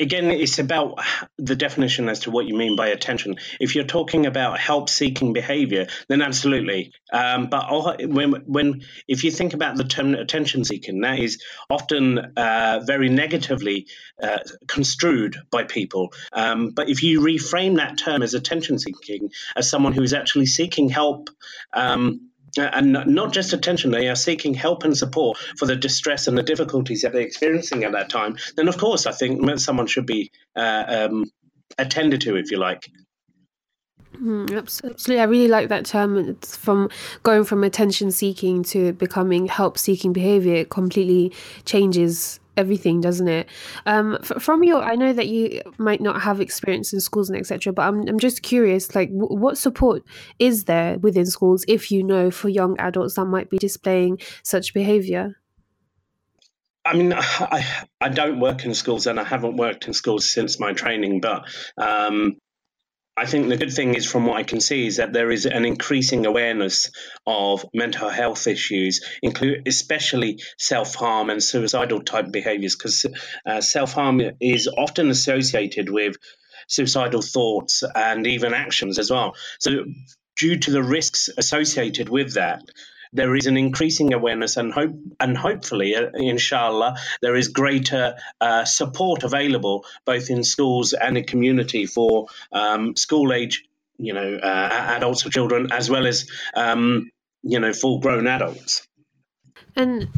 again, 0.00 0.30
it's 0.30 0.58
about 0.58 0.98
the 1.38 1.56
definition 1.56 2.08
as 2.08 2.20
to 2.20 2.30
what 2.30 2.46
you 2.46 2.56
mean 2.56 2.76
by 2.76 2.88
attention. 2.88 3.36
If 3.60 3.74
you're 3.74 3.84
talking 3.84 4.26
about 4.26 4.58
help-seeking 4.58 5.32
behavior, 5.32 5.86
then 6.08 6.22
absolutely. 6.22 6.92
Um, 7.12 7.48
but 7.48 7.68
when, 8.08 8.32
when 8.46 8.82
if 9.06 9.24
you 9.24 9.30
think 9.30 9.54
about 9.54 9.76
the 9.76 9.84
term 9.84 10.14
attention-seeking, 10.14 11.00
that 11.02 11.18
is 11.18 11.42
often 11.70 12.18
uh, 12.36 12.80
very 12.84 13.08
negatively 13.08 13.86
uh, 14.22 14.38
construed 14.66 15.36
by 15.50 15.64
people. 15.64 16.12
Um, 16.32 16.70
but 16.70 16.88
if 16.88 17.02
you 17.02 17.20
reframe 17.20 17.76
that 17.76 17.98
term 17.98 18.22
as 18.22 18.34
attention-seeking, 18.34 19.30
as 19.56 19.70
someone 19.70 19.92
who 19.92 20.02
is 20.02 20.12
actually 20.12 20.46
seeking 20.46 20.88
help. 20.88 21.30
Um, 21.72 22.31
and 22.58 22.92
not 23.06 23.32
just 23.32 23.52
attention, 23.52 23.90
they 23.90 24.08
are 24.08 24.16
seeking 24.16 24.54
help 24.54 24.84
and 24.84 24.96
support 24.96 25.38
for 25.58 25.66
the 25.66 25.76
distress 25.76 26.26
and 26.26 26.36
the 26.36 26.42
difficulties 26.42 27.02
that 27.02 27.12
they're 27.12 27.22
experiencing 27.22 27.84
at 27.84 27.92
that 27.92 28.10
time, 28.10 28.36
then 28.56 28.68
of 28.68 28.78
course 28.78 29.06
I 29.06 29.12
think 29.12 29.58
someone 29.58 29.86
should 29.86 30.06
be 30.06 30.30
uh, 30.54 30.84
um, 30.88 31.24
attended 31.78 32.20
to, 32.22 32.36
if 32.36 32.50
you 32.50 32.58
like. 32.58 32.90
Mm, 34.20 34.54
absolutely, 34.56 35.20
I 35.20 35.24
really 35.24 35.48
like 35.48 35.68
that 35.68 35.86
term. 35.86 36.18
It's 36.18 36.54
from 36.54 36.90
going 37.22 37.44
from 37.44 37.64
attention 37.64 38.10
seeking 38.10 38.62
to 38.64 38.92
becoming 38.92 39.46
help 39.46 39.78
seeking 39.78 40.12
behavior. 40.12 40.54
It 40.54 40.70
completely 40.70 41.32
changes 41.64 42.38
everything, 42.56 43.00
doesn't 43.00 43.28
it? 43.28 43.48
Um, 43.86 44.18
f- 44.20 44.42
from 44.42 44.64
your, 44.64 44.82
I 44.82 44.94
know 44.94 45.12
that 45.12 45.28
you 45.28 45.62
might 45.78 46.00
not 46.00 46.22
have 46.22 46.40
experience 46.40 46.92
in 46.92 47.00
schools 47.00 47.30
and 47.30 47.38
etc. 47.38 47.72
But 47.72 47.82
I'm 47.82 48.08
I'm 48.08 48.18
just 48.18 48.42
curious, 48.42 48.94
like, 48.94 49.10
w- 49.10 49.38
what 49.38 49.58
support 49.58 50.02
is 50.38 50.64
there 50.64 50.98
within 50.98 51.26
schools, 51.26 51.64
if 51.68 51.90
you 51.90 52.02
know, 52.02 52.30
for 52.30 52.48
young 52.48 52.78
adults 52.78 53.14
that 53.14 53.26
might 53.26 53.50
be 53.50 53.58
displaying 53.58 54.18
such 54.42 54.74
behavior? 54.74 55.36
I 56.84 56.94
mean, 56.94 57.12
I, 57.16 57.64
I 58.00 58.08
don't 58.08 58.40
work 58.40 58.64
in 58.64 58.74
schools 58.74 59.06
and 59.06 59.18
I 59.18 59.24
haven't 59.24 59.56
worked 59.56 59.86
in 59.86 59.94
schools 59.94 60.28
since 60.28 60.58
my 60.58 60.72
training, 60.72 61.20
but 61.20 61.44
um, 61.76 62.36
I 63.16 63.26
think 63.26 63.48
the 63.48 63.58
good 63.58 63.72
thing 63.72 63.94
is, 63.94 64.10
from 64.10 64.24
what 64.24 64.38
I 64.38 64.42
can 64.42 64.60
see, 64.60 64.86
is 64.86 64.96
that 64.96 65.12
there 65.12 65.30
is 65.30 65.44
an 65.44 65.66
increasing 65.66 66.24
awareness 66.24 66.90
of 67.26 67.66
mental 67.74 68.08
health 68.08 68.46
issues, 68.46 69.04
include 69.22 69.68
especially 69.68 70.40
self 70.58 70.94
harm 70.94 71.28
and 71.28 71.42
suicidal 71.42 72.02
type 72.02 72.32
behaviors, 72.32 72.74
because 72.74 73.04
uh, 73.44 73.60
self 73.60 73.92
harm 73.92 74.22
is 74.40 74.66
often 74.66 75.10
associated 75.10 75.90
with 75.90 76.16
suicidal 76.68 77.20
thoughts 77.20 77.82
and 77.94 78.26
even 78.26 78.54
actions 78.54 78.98
as 78.98 79.10
well. 79.10 79.34
So, 79.60 79.84
due 80.38 80.58
to 80.58 80.70
the 80.70 80.82
risks 80.82 81.28
associated 81.36 82.08
with 82.08 82.34
that, 82.34 82.62
there 83.12 83.34
is 83.36 83.46
an 83.46 83.56
increasing 83.56 84.12
awareness 84.12 84.56
and 84.56 84.72
hope 84.72 84.94
and 85.20 85.36
hopefully 85.36 85.94
uh, 85.94 86.10
inshallah 86.14 86.96
there 87.20 87.36
is 87.36 87.48
greater 87.48 88.16
uh, 88.40 88.64
support 88.64 89.22
available 89.22 89.84
both 90.04 90.30
in 90.30 90.42
schools 90.44 90.92
and 90.92 91.18
in 91.18 91.24
community 91.24 91.86
for 91.86 92.26
um, 92.52 92.96
school 92.96 93.32
age 93.32 93.64
you 93.98 94.12
know 94.12 94.36
uh, 94.36 94.68
adults 94.96 95.24
or 95.26 95.30
children 95.30 95.68
as 95.72 95.88
well 95.88 96.06
as 96.06 96.28
um, 96.54 97.10
you 97.42 97.60
know 97.60 97.72
full 97.72 97.98
grown 98.00 98.26
adults. 98.26 98.86
And 99.76 100.08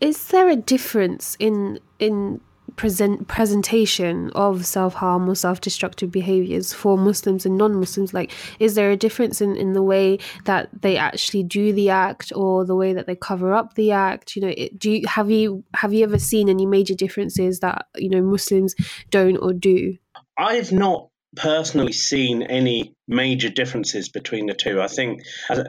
is 0.00 0.28
there 0.28 0.48
a 0.48 0.56
difference 0.56 1.36
in 1.38 1.78
in 1.98 2.40
present 2.76 3.28
presentation 3.28 4.30
of 4.34 4.64
self-harm 4.66 5.28
or 5.28 5.34
self-destructive 5.34 6.10
behaviors 6.10 6.72
for 6.72 6.96
muslims 6.96 7.44
and 7.44 7.56
non-muslims 7.56 8.14
like 8.14 8.30
is 8.58 8.74
there 8.74 8.90
a 8.90 8.96
difference 8.96 9.40
in, 9.40 9.56
in 9.56 9.72
the 9.72 9.82
way 9.82 10.18
that 10.44 10.68
they 10.80 10.96
actually 10.96 11.42
do 11.42 11.72
the 11.72 11.90
act 11.90 12.32
or 12.34 12.64
the 12.64 12.76
way 12.76 12.92
that 12.92 13.06
they 13.06 13.16
cover 13.16 13.54
up 13.54 13.74
the 13.74 13.92
act? 13.92 14.36
You 14.36 14.42
know 14.42 14.54
it, 14.56 14.78
do 14.78 14.90
you 14.90 15.06
have 15.06 15.30
you 15.30 15.64
have 15.74 15.92
you 15.92 16.04
ever 16.04 16.18
seen 16.18 16.48
any 16.48 16.66
major 16.66 16.94
differences 16.94 17.60
that 17.60 17.86
you 17.96 18.08
know 18.08 18.22
muslims 18.22 18.74
don't 19.10 19.36
or 19.36 19.52
do? 19.52 19.96
I've 20.36 20.72
not 20.72 21.08
personally 21.36 21.92
seen 21.92 22.42
any 22.42 22.94
major 23.08 23.48
differences 23.48 24.08
between 24.08 24.46
the 24.46 24.54
two. 24.54 24.80
I 24.80 24.88
think 24.88 25.22
uh, 25.50 25.64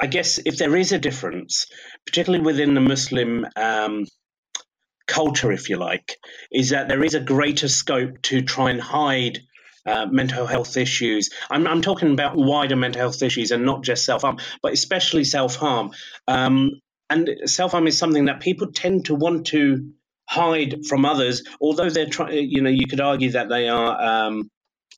I 0.00 0.06
guess 0.06 0.38
if 0.38 0.58
there 0.58 0.76
is 0.76 0.92
a 0.92 0.98
difference, 0.98 1.66
particularly 2.06 2.44
within 2.44 2.74
the 2.74 2.80
Muslim 2.80 3.46
um, 3.56 4.06
culture, 5.06 5.52
if 5.52 5.68
you 5.68 5.76
like, 5.76 6.16
is 6.50 6.70
that 6.70 6.88
there 6.88 7.04
is 7.04 7.14
a 7.14 7.20
greater 7.20 7.68
scope 7.68 8.22
to 8.22 8.42
try 8.42 8.70
and 8.70 8.80
hide 8.80 9.40
uh, 9.86 10.06
mental 10.06 10.46
health 10.46 10.76
issues. 10.76 11.30
I'm, 11.48 11.66
I'm, 11.66 11.80
talking 11.80 12.12
about 12.12 12.36
wider 12.36 12.74
mental 12.74 13.00
health 13.00 13.22
issues 13.22 13.52
and 13.52 13.64
not 13.64 13.82
just 13.82 14.04
self 14.04 14.22
harm, 14.22 14.38
but 14.62 14.72
especially 14.72 15.24
self 15.24 15.54
harm. 15.54 15.92
Um, 16.26 16.80
and 17.08 17.30
self 17.44 17.70
harm 17.70 17.86
is 17.86 17.96
something 17.96 18.24
that 18.24 18.40
people 18.40 18.72
tend 18.72 19.06
to 19.06 19.14
want 19.14 19.46
to 19.48 19.92
hide 20.28 20.86
from 20.86 21.04
others, 21.04 21.44
although 21.60 21.88
they're 21.88 22.06
trying. 22.06 22.50
You 22.50 22.62
know, 22.62 22.70
you 22.70 22.86
could 22.88 23.00
argue 23.00 23.32
that 23.32 23.48
they 23.48 23.68
are. 23.68 24.26
Um, 24.26 24.50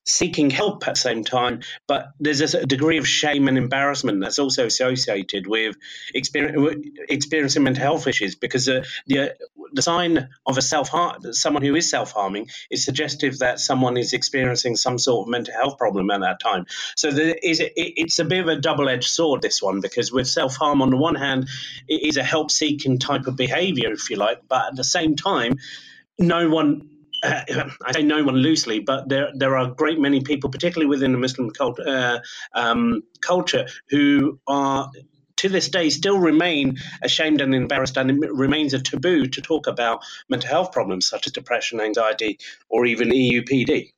seeking 0.05 0.49
help 0.49 0.87
at 0.87 0.95
the 0.95 0.99
same 0.99 1.23
time, 1.23 1.59
but 1.87 2.07
there's 2.19 2.41
a 2.41 2.65
degree 2.65 2.97
of 2.97 3.07
shame 3.07 3.47
and 3.47 3.59
embarrassment 3.59 4.21
that's 4.21 4.39
also 4.39 4.65
associated 4.65 5.45
with 5.45 5.75
experiencing 6.15 7.63
mental 7.63 7.83
health 7.83 8.07
issues 8.07 8.33
because 8.33 8.67
uh, 8.67 8.83
the 9.05 9.35
the 9.73 9.81
sign 9.81 10.29
of 10.45 10.57
a 10.57 10.61
self 10.61 10.89
harm, 10.89 11.33
someone 11.33 11.63
who 11.63 11.75
is 11.75 11.89
self 11.89 12.11
harming, 12.11 12.47
is 12.69 12.85
suggestive 12.85 13.39
that 13.39 13.59
someone 13.59 13.97
is 13.97 14.13
experiencing 14.13 14.75
some 14.75 14.97
sort 14.97 15.27
of 15.27 15.31
mental 15.31 15.53
health 15.53 15.77
problem 15.77 16.09
at 16.11 16.21
that 16.21 16.39
time. 16.39 16.65
So 16.95 17.11
there 17.11 17.35
is 17.41 17.59
it, 17.59 17.73
it's 17.75 18.19
a 18.19 18.25
bit 18.25 18.41
of 18.41 18.47
a 18.47 18.55
double 18.59 18.89
edged 18.89 19.09
sword 19.09 19.41
this 19.41 19.61
one 19.61 19.81
because 19.81 20.11
with 20.11 20.27
self 20.27 20.55
harm 20.55 20.81
on 20.81 20.89
the 20.89 20.97
one 20.97 21.15
hand, 21.15 21.47
it 21.87 22.03
is 22.03 22.17
a 22.17 22.23
help 22.23 22.51
seeking 22.51 22.99
type 22.99 23.27
of 23.27 23.35
behaviour 23.35 23.91
if 23.91 24.09
you 24.09 24.17
like, 24.17 24.41
but 24.47 24.67
at 24.67 24.75
the 24.75 24.83
same 24.83 25.15
time, 25.15 25.57
no 26.17 26.49
one 26.49 26.89
uh, 27.23 27.41
I 27.85 27.91
say 27.91 28.03
no 28.03 28.23
one 28.23 28.35
loosely, 28.35 28.79
but 28.79 29.09
there 29.09 29.31
there 29.35 29.57
are 29.57 29.69
a 29.71 29.75
great 29.75 29.99
many 29.99 30.21
people, 30.21 30.49
particularly 30.49 30.87
within 30.87 31.11
the 31.11 31.17
Muslim 31.17 31.51
cult, 31.51 31.79
uh, 31.79 32.19
um, 32.53 33.03
culture, 33.21 33.67
who 33.89 34.39
are 34.47 34.89
to 35.39 35.49
this 35.49 35.69
day 35.69 35.89
still 35.89 36.19
remain 36.19 36.77
ashamed 37.01 37.41
and 37.41 37.55
embarrassed, 37.55 37.97
and 37.97 38.11
it 38.11 38.33
remains 38.33 38.73
a 38.73 38.79
taboo 38.79 39.25
to 39.25 39.41
talk 39.41 39.67
about 39.67 40.03
mental 40.29 40.49
health 40.49 40.71
problems 40.71 41.07
such 41.07 41.27
as 41.27 41.33
depression, 41.33 41.79
anxiety, 41.79 42.37
or 42.69 42.85
even 42.85 43.09
EUPD. 43.09 43.91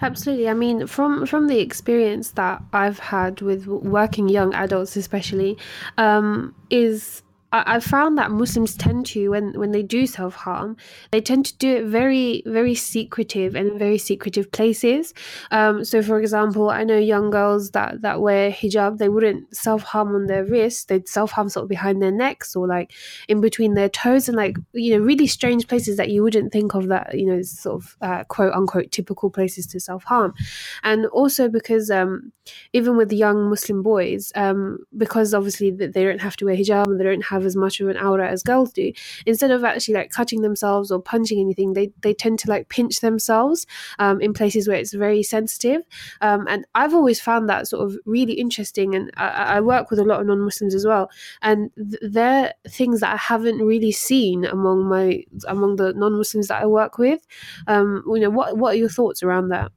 Absolutely. 0.00 0.48
I 0.48 0.54
mean, 0.54 0.86
from 0.86 1.26
from 1.26 1.48
the 1.48 1.58
experience 1.58 2.32
that 2.32 2.62
I've 2.72 2.98
had 2.98 3.40
with 3.40 3.66
working 3.66 4.28
young 4.28 4.54
adults, 4.54 4.96
especially, 4.96 5.56
um, 5.96 6.54
is 6.70 7.22
I, 7.52 7.76
I 7.76 7.80
found 7.80 8.18
that 8.18 8.30
Muslims 8.30 8.76
tend 8.76 9.06
to, 9.06 9.28
when, 9.30 9.58
when 9.58 9.70
they 9.70 9.82
do 9.82 10.06
self 10.06 10.34
harm, 10.34 10.76
they 11.10 11.20
tend 11.20 11.46
to 11.46 11.56
do 11.56 11.76
it 11.76 11.86
very, 11.86 12.42
very 12.46 12.74
secretive 12.74 13.54
and 13.54 13.78
very 13.78 13.98
secretive 13.98 14.50
places. 14.52 15.14
Um, 15.50 15.84
so, 15.84 16.02
for 16.02 16.20
example, 16.20 16.70
I 16.70 16.84
know 16.84 16.98
young 16.98 17.30
girls 17.30 17.70
that, 17.70 18.02
that 18.02 18.20
wear 18.20 18.50
hijab, 18.50 18.98
they 18.98 19.08
wouldn't 19.08 19.54
self 19.56 19.82
harm 19.82 20.14
on 20.14 20.26
their 20.26 20.44
wrists, 20.44 20.84
they'd 20.84 21.08
self 21.08 21.30
harm 21.32 21.48
sort 21.48 21.64
of 21.64 21.68
behind 21.68 22.02
their 22.02 22.12
necks 22.12 22.54
or 22.54 22.66
like 22.66 22.92
in 23.28 23.40
between 23.40 23.74
their 23.74 23.88
toes 23.88 24.28
and 24.28 24.36
like, 24.36 24.56
you 24.72 24.96
know, 24.96 25.04
really 25.04 25.26
strange 25.26 25.66
places 25.66 25.96
that 25.96 26.10
you 26.10 26.22
wouldn't 26.22 26.52
think 26.52 26.74
of 26.74 26.88
that, 26.88 27.18
you 27.18 27.26
know, 27.26 27.40
sort 27.42 27.82
of 27.82 27.96
uh, 28.00 28.24
quote 28.24 28.52
unquote 28.52 28.90
typical 28.90 29.30
places 29.30 29.66
to 29.66 29.80
self 29.80 30.04
harm. 30.04 30.34
And 30.82 31.06
also 31.06 31.48
because 31.48 31.90
um, 31.90 32.32
even 32.72 32.96
with 32.96 33.12
young 33.12 33.48
Muslim 33.48 33.82
boys, 33.82 34.32
um, 34.34 34.78
because 34.96 35.34
obviously 35.34 35.70
they 35.70 36.04
don't 36.04 36.20
have 36.20 36.36
to 36.36 36.44
wear 36.44 36.56
hijab 36.56 36.86
and 36.86 37.00
they 37.00 37.04
don't 37.04 37.24
have 37.24 37.37
have 37.38 37.46
as 37.46 37.56
much 37.56 37.80
of 37.80 37.88
an 37.88 37.96
awrah 37.96 38.28
as 38.28 38.42
girls 38.42 38.72
do 38.72 38.92
instead 39.26 39.50
of 39.50 39.64
actually 39.64 39.94
like 39.94 40.10
cutting 40.10 40.42
themselves 40.42 40.90
or 40.90 41.00
punching 41.00 41.40
anything 41.40 41.72
they, 41.72 41.90
they 42.00 42.14
tend 42.14 42.38
to 42.38 42.48
like 42.48 42.68
pinch 42.68 43.00
themselves 43.00 43.66
um, 43.98 44.20
in 44.20 44.32
places 44.32 44.68
where 44.68 44.76
it's 44.76 44.92
very 44.92 45.22
sensitive. 45.22 45.82
Um, 46.20 46.46
and 46.48 46.66
i've 46.74 46.94
always 46.94 47.20
found 47.20 47.48
that 47.48 47.68
sort 47.68 47.84
of 47.86 47.96
really 48.04 48.34
interesting 48.34 48.94
and 48.94 49.10
i, 49.16 49.56
I 49.56 49.60
work 49.60 49.90
with 49.90 49.98
a 49.98 50.04
lot 50.04 50.20
of 50.20 50.26
non-muslims 50.26 50.74
as 50.74 50.84
well 50.86 51.10
and 51.42 51.70
th- 51.76 52.12
they're 52.12 52.52
things 52.68 53.00
that 53.00 53.12
i 53.12 53.16
haven't 53.16 53.58
really 53.58 53.92
seen 53.92 54.44
among 54.44 54.88
my 54.88 55.22
among 55.46 55.76
the 55.76 55.92
non-muslims 55.94 56.48
that 56.48 56.62
i 56.62 56.66
work 56.66 56.98
with. 56.98 57.26
Um, 57.66 58.02
you 58.06 58.20
know 58.20 58.30
what 58.30 58.56
what 58.56 58.74
are 58.74 58.78
your 58.78 58.88
thoughts 58.88 59.22
around 59.22 59.48
that 59.48 59.72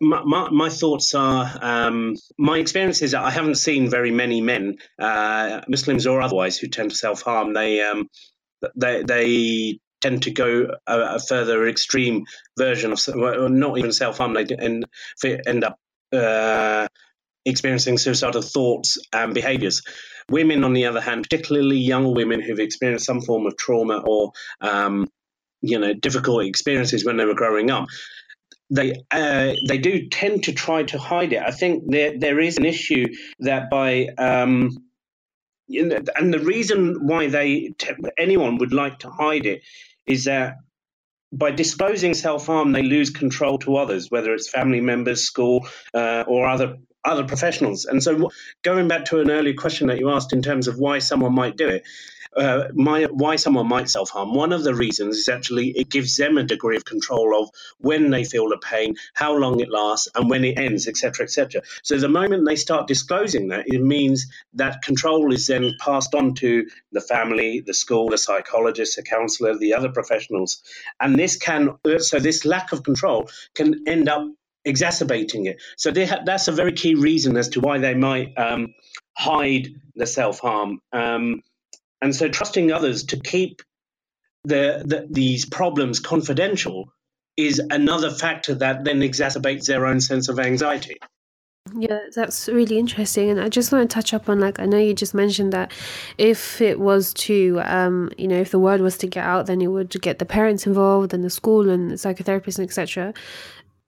my, 0.00 0.22
my, 0.22 0.50
my, 0.50 0.68
thoughts 0.68 1.14
are 1.14 1.58
um, 1.60 2.16
my 2.38 2.58
experience 2.58 3.02
is 3.02 3.14
I 3.14 3.30
haven't 3.30 3.56
seen 3.56 3.90
very 3.90 4.10
many 4.10 4.40
men, 4.40 4.76
uh, 4.98 5.62
Muslims 5.68 6.06
or 6.06 6.22
otherwise, 6.22 6.58
who 6.58 6.68
tend 6.68 6.90
to 6.90 6.96
self 6.96 7.22
harm. 7.22 7.54
They 7.54 7.82
um, 7.82 8.08
they 8.76 9.02
they 9.02 9.80
tend 10.00 10.22
to 10.24 10.30
go 10.30 10.68
a, 10.86 11.00
a, 11.00 11.18
further 11.18 11.66
extreme 11.66 12.24
version 12.56 12.92
of 12.92 13.00
not 13.14 13.78
even 13.78 13.92
self 13.92 14.18
harm. 14.18 14.34
They 14.34 14.46
end, 14.46 14.86
end 15.46 15.64
up 15.64 15.78
uh, 16.12 16.86
experiencing 17.44 17.98
suicidal 17.98 18.42
thoughts 18.42 18.98
and 19.12 19.34
behaviors. 19.34 19.82
Women, 20.30 20.62
on 20.62 20.72
the 20.72 20.86
other 20.86 21.00
hand, 21.00 21.24
particularly 21.24 21.78
young 21.78 22.14
women 22.14 22.40
who've 22.40 22.60
experienced 22.60 23.06
some 23.06 23.20
form 23.20 23.46
of 23.46 23.56
trauma 23.56 23.98
or 23.98 24.32
um, 24.60 25.08
you 25.62 25.78
know 25.78 25.92
difficult 25.92 26.44
experiences 26.44 27.04
when 27.04 27.16
they 27.16 27.24
were 27.24 27.34
growing 27.34 27.70
up 27.70 27.88
they 28.70 28.94
uh, 29.10 29.54
they 29.66 29.78
do 29.78 30.08
tend 30.08 30.44
to 30.44 30.52
try 30.52 30.82
to 30.84 30.98
hide 30.98 31.32
it. 31.32 31.42
I 31.42 31.50
think 31.50 31.84
there 31.88 32.18
there 32.18 32.40
is 32.40 32.58
an 32.58 32.64
issue 32.64 33.06
that 33.40 33.70
by 33.70 34.08
um, 34.18 34.70
and 35.68 36.34
the 36.34 36.40
reason 36.40 37.06
why 37.06 37.28
they 37.28 37.74
anyone 38.18 38.58
would 38.58 38.72
like 38.72 39.00
to 39.00 39.10
hide 39.10 39.46
it 39.46 39.62
is 40.06 40.24
that 40.24 40.54
by 41.32 41.50
disclosing 41.50 42.14
self 42.14 42.46
harm, 42.46 42.72
they 42.72 42.82
lose 42.82 43.10
control 43.10 43.58
to 43.58 43.76
others, 43.76 44.10
whether 44.10 44.34
it's 44.34 44.50
family 44.50 44.80
members, 44.80 45.22
school, 45.22 45.66
uh, 45.94 46.24
or 46.26 46.48
other 46.48 46.78
other 47.04 47.24
professionals. 47.24 47.84
And 47.84 48.02
so, 48.02 48.30
going 48.62 48.88
back 48.88 49.06
to 49.06 49.20
an 49.20 49.30
earlier 49.30 49.54
question 49.54 49.86
that 49.88 49.98
you 49.98 50.10
asked 50.10 50.32
in 50.32 50.42
terms 50.42 50.68
of 50.68 50.78
why 50.78 50.98
someone 50.98 51.34
might 51.34 51.56
do 51.56 51.68
it, 51.68 51.84
uh, 52.36 52.68
my, 52.74 53.04
why 53.04 53.36
someone 53.36 53.68
might 53.68 53.90
self 53.90 54.10
harm. 54.10 54.34
One 54.34 54.52
of 54.52 54.64
the 54.64 54.74
reasons 54.74 55.16
is 55.16 55.28
actually 55.28 55.70
it 55.70 55.88
gives 55.90 56.16
them 56.16 56.38
a 56.38 56.44
degree 56.44 56.76
of 56.76 56.84
control 56.84 57.42
of 57.42 57.50
when 57.78 58.10
they 58.10 58.24
feel 58.24 58.48
the 58.48 58.58
pain, 58.58 58.96
how 59.14 59.36
long 59.36 59.60
it 59.60 59.70
lasts, 59.70 60.08
and 60.14 60.30
when 60.30 60.44
it 60.44 60.58
ends, 60.58 60.86
etc., 60.86 61.24
etc. 61.24 61.62
So 61.82 61.98
the 61.98 62.08
moment 62.08 62.46
they 62.46 62.56
start 62.56 62.86
disclosing 62.86 63.48
that, 63.48 63.64
it 63.66 63.82
means 63.82 64.26
that 64.54 64.82
control 64.82 65.32
is 65.32 65.46
then 65.46 65.74
passed 65.80 66.14
on 66.14 66.34
to 66.36 66.66
the 66.92 67.00
family, 67.00 67.60
the 67.60 67.74
school, 67.74 68.08
the 68.08 68.18
psychologist, 68.18 68.96
the 68.96 69.02
counselor, 69.02 69.56
the 69.58 69.74
other 69.74 69.90
professionals, 69.90 70.62
and 71.00 71.16
this 71.16 71.36
can 71.36 71.76
so 71.98 72.18
this 72.18 72.44
lack 72.44 72.72
of 72.72 72.82
control 72.82 73.28
can 73.54 73.88
end 73.88 74.08
up 74.08 74.26
exacerbating 74.64 75.46
it. 75.46 75.60
So 75.76 75.92
ha- 76.06 76.22
that's 76.24 76.48
a 76.48 76.52
very 76.52 76.72
key 76.72 76.94
reason 76.94 77.36
as 77.36 77.48
to 77.50 77.60
why 77.60 77.78
they 77.78 77.94
might 77.94 78.36
um, 78.36 78.74
hide 79.16 79.68
the 79.96 80.06
self 80.06 80.38
harm. 80.40 80.80
Um, 80.92 81.42
and 82.02 82.14
so 82.14 82.28
trusting 82.28 82.72
others 82.72 83.04
to 83.04 83.20
keep 83.20 83.62
the, 84.44 84.82
the, 84.84 85.06
these 85.10 85.44
problems 85.44 86.00
confidential 86.00 86.92
is 87.36 87.60
another 87.70 88.10
factor 88.10 88.54
that 88.54 88.84
then 88.84 89.00
exacerbates 89.00 89.66
their 89.66 89.86
own 89.86 90.00
sense 90.00 90.28
of 90.28 90.38
anxiety. 90.38 90.98
Yeah, 91.76 92.00
that's 92.14 92.48
really 92.48 92.78
interesting. 92.78 93.30
And 93.30 93.40
I 93.40 93.48
just 93.48 93.70
want 93.70 93.88
to 93.88 93.94
touch 93.94 94.14
up 94.14 94.28
on 94.28 94.40
like 94.40 94.58
I 94.58 94.66
know 94.66 94.78
you 94.78 94.94
just 94.94 95.14
mentioned 95.14 95.52
that 95.52 95.72
if 96.18 96.60
it 96.60 96.80
was 96.80 97.12
to 97.14 97.60
um, 97.64 98.10
you 98.16 98.26
know, 98.26 98.40
if 98.40 98.50
the 98.50 98.58
word 98.58 98.80
was 98.80 98.96
to 98.98 99.06
get 99.06 99.24
out, 99.24 99.46
then 99.46 99.60
it 99.60 99.68
would 99.68 99.90
get 100.00 100.18
the 100.18 100.24
parents 100.24 100.66
involved 100.66 101.12
and 101.14 101.22
the 101.22 101.30
school 101.30 101.68
and 101.68 101.90
the 101.90 101.96
psychotherapists 101.96 102.58
and 102.58 102.66
etc. 102.66 103.14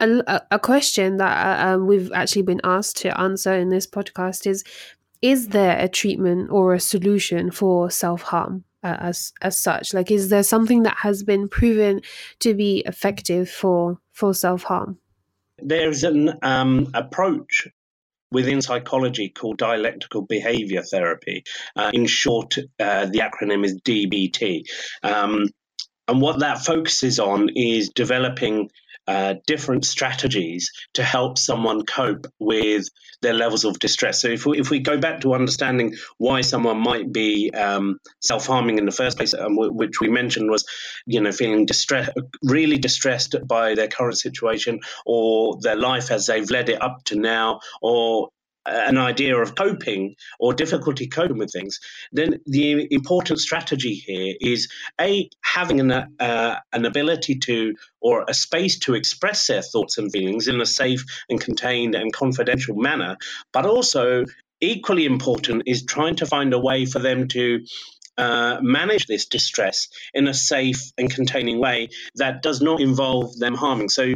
A, 0.01 0.43
a 0.51 0.59
question 0.59 1.19
that 1.19 1.61
uh, 1.61 1.75
um, 1.75 1.87
we've 1.87 2.11
actually 2.13 2.43
been 2.43 2.61
asked 2.65 2.97
to 2.99 3.21
answer 3.21 3.55
in 3.55 3.69
this 3.69 3.87
podcast 3.87 4.47
is 4.47 4.65
is 5.23 5.49
there 5.49 5.79
a 5.79 5.89
treatment 5.89 6.51
or 6.51 6.75
a 6.75 6.81
solution 6.81 7.51
for 7.51 7.91
self-harm 7.91 8.65
uh, 8.83 8.97
as 9.01 9.33
as 9.41 9.57
such 9.57 9.95
like 9.95 10.11
is 10.11 10.29
there 10.29 10.43
something 10.43 10.83
that 10.83 10.97
has 10.99 11.23
been 11.23 11.49
proven 11.49 12.01
to 12.41 12.55
be 12.55 12.83
effective 12.87 13.49
for 13.49 13.99
for 14.13 14.35
self-harm 14.35 14.99
there's 15.59 16.05
an 16.05 16.35
um, 16.43 16.91
approach 16.95 17.69
within 18.33 18.63
psychology 18.63 19.29
called 19.29 19.59
dialectical 19.59 20.23
behavior 20.23 20.83
therapy. 20.83 21.45
Uh, 21.77 21.91
in 21.93 22.07
short, 22.07 22.57
uh, 22.81 23.07
the 23.07 23.19
acronym 23.19 23.65
is 23.65 23.79
DBT. 23.83 24.65
Um, 25.03 25.49
and 26.09 26.21
what 26.21 26.41
that 26.41 26.65
focuses 26.65 27.21
on 27.21 27.51
is 27.55 27.91
developing 27.91 28.71
uh, 29.07 29.35
different 29.47 29.85
strategies 29.85 30.71
to 30.95 31.03
help 31.03 31.39
someone 31.39 31.85
cope 31.85 32.27
with 32.39 32.89
their 33.21 33.35
levels 33.35 33.65
of 33.65 33.79
distress. 33.79 34.21
So, 34.21 34.29
if 34.29 34.47
we, 34.47 34.61
if 34.61 34.71
we 34.71 34.81
go 34.81 34.99
back 34.99 35.21
to 35.21 35.35
understanding 35.35 35.95
why 36.19 36.43
someone 36.43 36.79
might 36.79 37.13
be 37.13 37.51
um, 37.51 37.99
self 38.21 38.47
harming 38.47 38.79
in 38.79 38.87
the 38.87 38.93
first 38.93 39.17
place, 39.17 39.35
um, 39.35 39.57
which 39.57 40.01
we 40.01 40.09
mentioned 40.09 40.51
was, 40.51 40.65
you 41.07 41.21
know, 41.21 41.33
feeling 41.33 41.67
distress, 41.67 42.11
really 42.43 42.79
distressed 42.79 43.35
by 43.47 43.75
their 43.75 43.89
current 43.89 44.19
situation 44.19 44.81
or 45.07 45.59
their 45.61 45.77
life 45.77 46.11
as 46.11 46.27
they've 46.27 46.51
led 46.51 46.69
it 46.69 46.81
up 46.81 47.05
to 47.05 47.17
now, 47.17 47.61
or 47.81 48.29
an 48.67 48.99
idea 48.99 49.37
of 49.37 49.55
coping 49.55 50.15
or 50.39 50.55
difficulty 50.55 51.07
coping 51.07 51.39
with 51.39 51.53
things, 51.53 51.81
then 52.13 52.41
the 52.47 52.87
important 52.91 53.39
strategy 53.39 53.95
here 53.95 54.35
is 54.41 54.69
a 55.01 55.29
having 55.43 55.81
an 55.81 55.91
uh, 55.91 56.59
an 56.73 56.85
ability 56.85 57.37
to 57.37 57.75
or 58.01 58.25
a 58.29 58.35
space 58.35 58.79
to 58.81 58.95
express 58.95 59.47
their 59.47 59.63
thoughts 59.63 59.99
and 59.99 60.13
feelings 60.13 60.49
in 60.49 60.61
a 60.61 60.67
safe 60.67 61.05
and 61.29 61.41
contained 61.41 61.95
and 61.95 62.13
confidential 62.13 62.77
manner, 62.77 63.17
but 63.53 63.67
also 63.67 64.25
equally 64.61 65.05
important 65.05 65.65
is 65.67 65.85
trying 65.85 66.17
to 66.17 66.27
find 66.27 66.55
a 66.55 66.59
way 66.59 66.87
for 66.87 67.01
them 67.01 67.29
to 67.29 67.65
uh, 68.19 68.59
manage 68.61 69.07
this 69.07 69.27
distress 69.27 69.89
in 70.15 70.29
a 70.29 70.35
safe 70.35 70.93
and 70.99 71.11
containing 71.11 71.59
way 71.59 71.89
that 72.17 72.43
does 72.43 72.61
not 72.61 72.81
involve 72.81 73.37
them 73.39 73.55
harming. 73.55 73.89
So, 73.89 74.13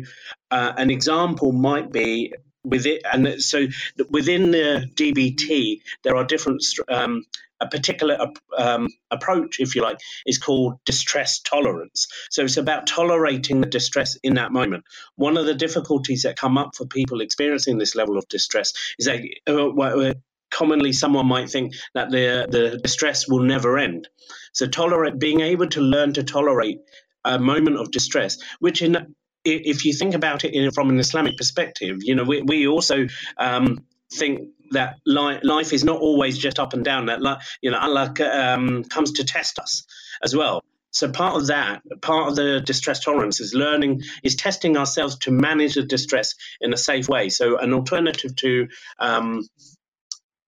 uh, 0.51 0.73
an 0.77 0.91
example 0.91 1.51
might 1.53 1.91
be 1.91 2.33
within 2.67 2.99
and 3.13 3.43
so 3.43 3.67
within 4.11 4.51
the 4.51 4.91
DBT 4.95 5.81
there 6.03 6.17
are 6.17 6.25
different 6.25 6.65
um, 6.89 7.25
a 7.61 7.69
particular 7.69 8.19
um, 8.57 8.89
approach, 9.11 9.61
if 9.61 9.75
you 9.75 9.83
like, 9.83 9.99
is 10.27 10.39
called 10.39 10.79
distress 10.85 11.41
tolerance. 11.41 12.07
So 12.31 12.43
it's 12.43 12.57
about 12.57 12.87
tolerating 12.87 13.61
the 13.61 13.67
distress 13.67 14.17
in 14.23 14.35
that 14.35 14.53
moment. 14.53 14.85
One 15.17 15.37
of 15.37 15.47
the 15.47 15.55
difficulties 15.55 16.25
that 16.25 16.37
come 16.37 16.59
up 16.59 16.77
for 16.77 16.87
people 16.87 17.21
experiencing 17.21 17.79
this 17.79 17.95
level 17.95 18.19
of 18.19 18.29
distress 18.29 18.75
is 18.99 19.07
that 19.07 19.23
uh, 19.47 20.15
commonly 20.51 20.93
someone 20.93 21.27
might 21.27 21.51
think 21.51 21.75
that 21.95 22.11
the 22.11 22.47
the 22.49 22.79
distress 22.79 23.29
will 23.29 23.43
never 23.43 23.79
end. 23.79 24.09
So 24.53 24.67
tolerate 24.67 25.19
being 25.19 25.41
able 25.41 25.69
to 25.69 25.81
learn 25.81 26.13
to 26.15 26.23
tolerate 26.23 26.81
a 27.25 27.39
moment 27.39 27.79
of 27.79 27.91
distress, 27.91 28.39
which 28.61 28.83
in 28.83 29.15
if 29.47 29.85
you 29.85 29.93
think 29.93 30.15
about 30.15 30.45
it 30.45 30.75
from 30.75 30.91
an 30.91 30.99
Islamic 30.99 31.37
perspective, 31.37 31.99
you 32.01 32.15
know, 32.15 32.25
we, 32.25 32.43
we 32.43 32.67
also 32.67 33.07
um, 33.39 33.85
think 34.13 34.51
that 34.73 34.97
li- 35.07 35.41
life 35.43 35.73
is 35.73 35.85
not 35.85 36.01
always 36.01 36.39
just 36.39 36.59
up 36.59 36.73
and 36.73 36.85
down. 36.85 37.07
That 37.07 37.23
li- 37.23 37.37
you 37.63 37.71
know, 37.71 37.79
Allah 37.79 38.15
um, 38.33 38.85
comes 38.85 39.13
to 39.13 39.25
test 39.25 39.59
us 39.59 39.85
as 40.23 40.35
well. 40.35 40.63
So 40.91 41.11
part 41.11 41.37
of 41.37 41.49
that, 41.49 41.83
part 42.01 42.29
of 42.29 42.37
the 42.37 42.61
distress 42.61 43.01
tolerance 43.01 43.41
is 43.41 43.53
learning, 43.55 44.03
is 44.23 44.35
testing 44.35 44.77
ourselves 44.77 45.19
to 45.21 45.31
manage 45.31 45.75
the 45.75 45.83
distress 45.83 46.35
in 46.61 46.73
a 46.73 46.77
safe 46.77 47.09
way. 47.09 47.29
So 47.29 47.59
an 47.59 47.75
alternative 47.75 48.35
to 48.37 48.69
um, 48.99 49.47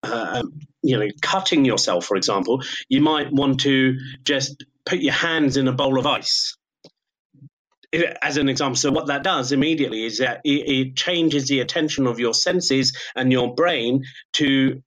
uh, 0.02 0.42
you 0.82 0.98
know, 0.98 1.08
cutting 1.20 1.64
yourself, 1.64 2.06
for 2.06 2.16
example, 2.16 2.62
you 2.88 3.00
might 3.00 3.32
want 3.32 3.60
to 3.60 3.98
just 4.24 4.64
put 4.86 5.00
your 5.00 5.12
hands 5.12 5.56
in 5.56 5.68
a 5.68 5.72
bowl 5.72 5.98
of 5.98 6.06
ice 6.06 6.56
as 7.92 8.36
an 8.36 8.48
example. 8.48 8.76
So 8.76 8.90
what 8.90 9.06
that 9.06 9.22
does 9.22 9.52
immediately 9.52 10.04
is 10.04 10.18
that 10.18 10.40
it, 10.44 10.68
it 10.68 10.96
changes 10.96 11.48
the 11.48 11.60
attention 11.60 12.06
of 12.06 12.18
your 12.18 12.34
senses 12.34 12.96
and 13.16 13.32
your 13.32 13.54
brain 13.54 14.04
to 14.34 14.82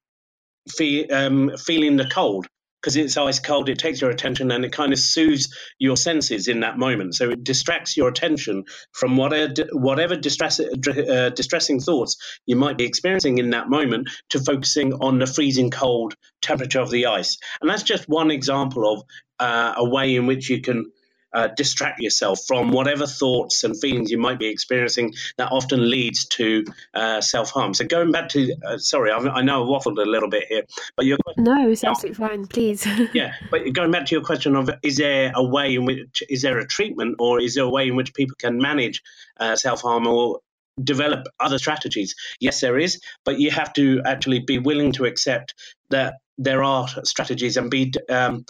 feel, 0.69 1.05
um, 1.11 1.51
feeling 1.57 1.97
the 1.97 2.09
cold 2.09 2.47
because 2.81 2.95
it's 2.95 3.15
ice 3.15 3.39
cold. 3.39 3.69
It 3.69 3.77
takes 3.77 4.01
your 4.01 4.09
attention 4.09 4.51
and 4.51 4.65
it 4.65 4.71
kind 4.71 4.91
of 4.91 4.99
soothes 4.99 5.55
your 5.77 5.95
senses 5.95 6.47
in 6.47 6.61
that 6.61 6.77
moment. 6.77 7.15
So 7.15 7.29
it 7.29 7.43
distracts 7.43 7.95
your 7.95 8.09
attention 8.09 8.65
from 8.91 9.17
whatever 9.17 9.53
whatever 9.73 10.15
distress, 10.15 10.59
uh, 10.59 11.29
distressing 11.35 11.79
thoughts 11.79 12.17
you 12.45 12.55
might 12.55 12.77
be 12.77 12.85
experiencing 12.85 13.37
in 13.37 13.51
that 13.51 13.69
moment 13.69 14.09
to 14.29 14.39
focusing 14.39 14.93
on 14.93 15.19
the 15.19 15.27
freezing 15.27 15.69
cold 15.69 16.15
temperature 16.41 16.81
of 16.81 16.89
the 16.89 17.05
ice. 17.05 17.37
And 17.61 17.69
that's 17.69 17.83
just 17.83 18.09
one 18.09 18.31
example 18.31 18.91
of 18.91 19.03
uh, 19.39 19.73
a 19.77 19.87
way 19.87 20.15
in 20.15 20.25
which 20.25 20.49
you 20.49 20.61
can 20.61 20.91
uh, 21.33 21.47
distract 21.47 21.99
yourself 21.99 22.39
from 22.47 22.71
whatever 22.71 23.05
thoughts 23.05 23.63
and 23.63 23.79
feelings 23.79 24.11
you 24.11 24.17
might 24.17 24.39
be 24.39 24.47
experiencing 24.47 25.13
that 25.37 25.51
often 25.51 25.89
leads 25.89 26.25
to 26.25 26.65
uh, 26.93 27.21
self 27.21 27.51
harm. 27.51 27.73
So 27.73 27.85
going 27.85 28.11
back 28.11 28.29
to, 28.29 28.53
uh, 28.65 28.77
sorry, 28.77 29.11
I, 29.11 29.17
I, 29.17 29.41
know 29.41 29.63
I 29.63 29.67
waffled 29.67 29.97
a 30.01 30.09
little 30.09 30.29
bit 30.29 30.45
here, 30.49 30.63
but 30.95 31.05
your 31.05 31.17
no, 31.37 31.69
it's 31.69 31.83
absolutely 31.83 32.15
fine. 32.15 32.47
Please. 32.47 32.85
yeah, 33.13 33.33
but 33.49 33.71
going 33.73 33.91
back 33.91 34.05
to 34.07 34.15
your 34.15 34.23
question 34.23 34.55
of 34.55 34.69
is 34.83 34.97
there 34.97 35.31
a 35.35 35.43
way 35.43 35.75
in 35.75 35.85
which 35.85 36.23
is 36.29 36.41
there 36.41 36.57
a 36.59 36.67
treatment 36.67 37.15
or 37.19 37.41
is 37.41 37.55
there 37.55 37.63
a 37.63 37.69
way 37.69 37.87
in 37.87 37.95
which 37.95 38.13
people 38.13 38.35
can 38.37 38.57
manage 38.57 39.01
uh, 39.39 39.55
self 39.55 39.81
harm 39.81 40.07
or 40.07 40.39
develop 40.81 41.27
other 41.39 41.57
strategies? 41.57 42.15
Yes, 42.39 42.61
there 42.61 42.77
is, 42.77 43.01
but 43.25 43.39
you 43.39 43.51
have 43.51 43.73
to 43.73 44.01
actually 44.05 44.39
be 44.39 44.59
willing 44.59 44.91
to 44.93 45.05
accept 45.05 45.53
that 45.89 46.15
there 46.37 46.63
are 46.63 46.87
strategies 47.03 47.57
and 47.57 47.69
be 47.69 47.93
um, 48.09 48.45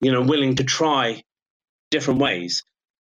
you 0.00 0.12
know 0.12 0.22
willing 0.22 0.56
to 0.56 0.64
try 0.64 1.22
different 1.92 2.18
ways 2.20 2.64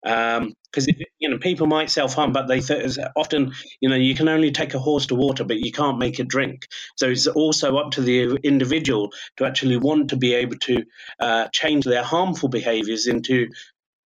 because 0.03 0.89
um, 0.89 0.95
you 1.19 1.29
know 1.29 1.39
people 1.39 1.67
might 1.67 1.91
self 1.91 2.15
harm, 2.15 2.33
but 2.33 2.47
they 2.47 2.61
th- 2.61 2.97
often 3.17 3.53
you 3.81 3.89
know 3.89 3.97
you 3.97 4.15
can 4.15 4.29
only 4.29 4.51
take 4.51 4.75
a 4.75 4.79
horse 4.79 5.07
to 5.07 5.15
water, 5.15 5.45
but 5.45 5.59
you 5.59 5.73
can't 5.73 5.99
make 5.99 6.19
it 6.19 6.29
drink. 6.29 6.67
So 6.97 7.09
it's 7.09 7.27
also 7.27 7.77
up 7.77 7.93
to 7.93 8.01
the 8.01 8.39
individual 8.43 9.13
to 9.37 9.45
actually 9.45 9.77
want 9.77 10.11
to 10.11 10.17
be 10.17 10.35
able 10.35 10.57
to 10.57 10.85
uh, 11.21 11.49
change 11.53 11.85
their 11.85 12.03
harmful 12.03 12.49
behaviours 12.49 13.07
into 13.07 13.49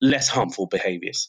less 0.01 0.29
harmful 0.29 0.67
behaviours. 0.67 1.29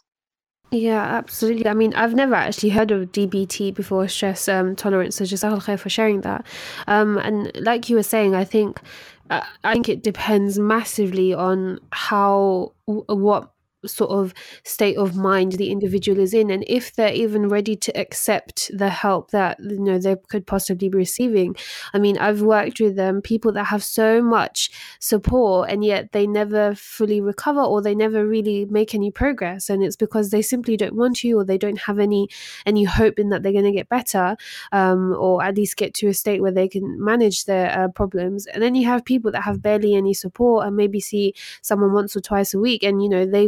Yeah, 0.72 1.04
absolutely. 1.04 1.68
I 1.68 1.76
mean, 1.76 1.94
I've 1.94 2.16
never 2.16 2.34
actually 2.34 2.70
heard 2.70 2.90
of 2.90 3.12
DBT 3.12 3.76
before, 3.76 4.08
stress 4.08 4.48
um, 4.48 4.76
tolerance. 4.76 5.16
So, 5.16 5.26
just 5.26 5.44
for 5.44 5.90
sharing 5.90 6.22
that. 6.22 6.46
Um, 6.88 7.20
and 7.20 7.52
like 7.56 7.88
you 7.88 7.96
were 7.96 8.04
saying, 8.04 8.34
I 8.34 8.46
think 8.46 8.82
I 9.30 9.44
think 9.74 9.90
it 9.90 10.04
depends 10.04 10.60
massively 10.60 11.34
on 11.34 11.80
how 11.92 12.74
what 12.88 13.50
sort 13.88 14.12
of 14.12 14.34
state 14.64 14.98
of 14.98 15.16
mind 15.16 15.54
the 15.54 15.72
individual 15.72 16.20
is 16.20 16.34
in 16.34 16.52
and 16.52 16.64
if 16.68 16.94
they're 16.94 17.14
even 17.14 17.50
ready 17.50 17.76
to 17.76 17.92
accept 18.00 18.70
the 18.74 18.90
help 18.90 19.32
that 19.32 19.60
you 19.60 19.80
know 19.80 19.98
they 19.98 20.16
could 20.30 20.46
possibly 20.46 20.90
be 20.90 20.98
receiving. 20.98 21.56
I 21.94 22.00
mean 22.00 22.18
i've 22.18 22.42
worked 22.42 22.80
with 22.80 22.96
them 22.96 23.16
um, 23.16 23.22
people 23.22 23.52
that 23.54 23.66
have 23.66 23.84
so 23.84 24.22
much 24.22 24.70
support 25.00 25.70
and 25.70 25.84
yet 25.84 26.12
they 26.12 26.28
never 26.28 26.76
fully 26.76 27.22
recover 27.22 27.62
or 27.62 27.82
they 27.82 27.96
never 27.96 28.26
really 28.26 28.66
make 28.66 28.94
any 28.94 29.12
progress 29.12 29.70
and 29.70 29.84
it's 29.84 29.96
because 29.96 30.30
they 30.30 30.42
simply 30.42 30.78
don't 30.78 30.96
want 30.96 31.18
to 31.18 31.32
or 31.34 31.44
they 31.44 31.58
don't 31.58 31.80
have 31.80 32.00
any 32.00 32.28
any 32.66 32.84
hope 32.84 33.20
in 33.20 33.30
that 33.30 33.44
they're 33.44 33.52
going 33.52 33.66
to 33.66 33.72
get 33.72 33.90
better 33.90 34.36
um, 34.72 35.16
or 35.18 35.44
at 35.44 35.56
least 35.56 35.78
get 35.78 35.94
to 35.94 36.08
a 36.08 36.14
state 36.14 36.42
where 36.42 36.52
they 36.52 36.68
can 36.68 37.04
manage 37.04 37.46
their 37.46 37.72
uh, 37.78 37.88
problems. 37.90 38.46
And 38.48 38.62
then 38.62 38.76
you 38.76 38.86
have 38.88 39.06
people 39.06 39.32
that 39.32 39.42
have 39.42 39.62
barely 39.62 39.96
any 39.96 40.14
support 40.14 40.66
and 40.66 40.76
maybe 40.76 41.00
see 41.00 41.34
someone 41.62 41.94
once 41.94 42.16
or 42.16 42.22
twice 42.22 42.54
a 42.54 42.60
week 42.60 42.84
and 42.84 43.02
you 43.02 43.10
know 43.10 43.26
they 43.26 43.48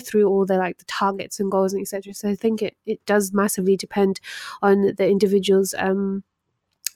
through 0.00 0.26
all 0.28 0.46
the 0.46 0.56
like 0.56 0.78
the 0.78 0.84
targets 0.84 1.40
and 1.40 1.50
goals 1.50 1.72
and 1.72 1.82
etc. 1.82 2.14
So 2.14 2.28
I 2.28 2.34
think 2.34 2.62
it, 2.62 2.76
it 2.86 3.04
does 3.06 3.32
massively 3.32 3.76
depend 3.76 4.20
on 4.62 4.94
the 4.96 5.08
individual's 5.08 5.74
um 5.78 6.24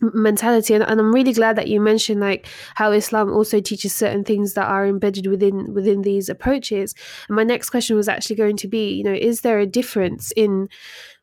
mentality 0.01 0.75
and, 0.75 0.85
and 0.85 1.01
i'm 1.01 1.15
really 1.15 1.33
glad 1.33 1.57
that 1.57 1.69
you 1.69 1.81
mentioned 1.81 2.21
like 2.21 2.47
how 2.75 2.93
islam 2.93 3.33
also 3.33 3.61
teaches 3.61 3.95
certain 3.95 4.25
things 4.25 4.53
that 4.53 4.67
are 4.67 4.87
embedded 4.87 5.27
within 5.27 5.73
within 5.73 6.03
these 6.03 6.29
approaches 6.29 6.95
and 7.29 7.37
my 7.37 7.43
next 7.43 7.71
question 7.71 7.97
was 7.97 8.07
actually 8.09 8.37
going 8.37 8.59
to 8.59 8.69
be 8.69 8.91
you 8.93 9.03
know 9.03 9.15
is 9.15 9.41
there 9.41 9.59
a 9.59 9.67
difference 9.67 10.33
in 10.37 10.69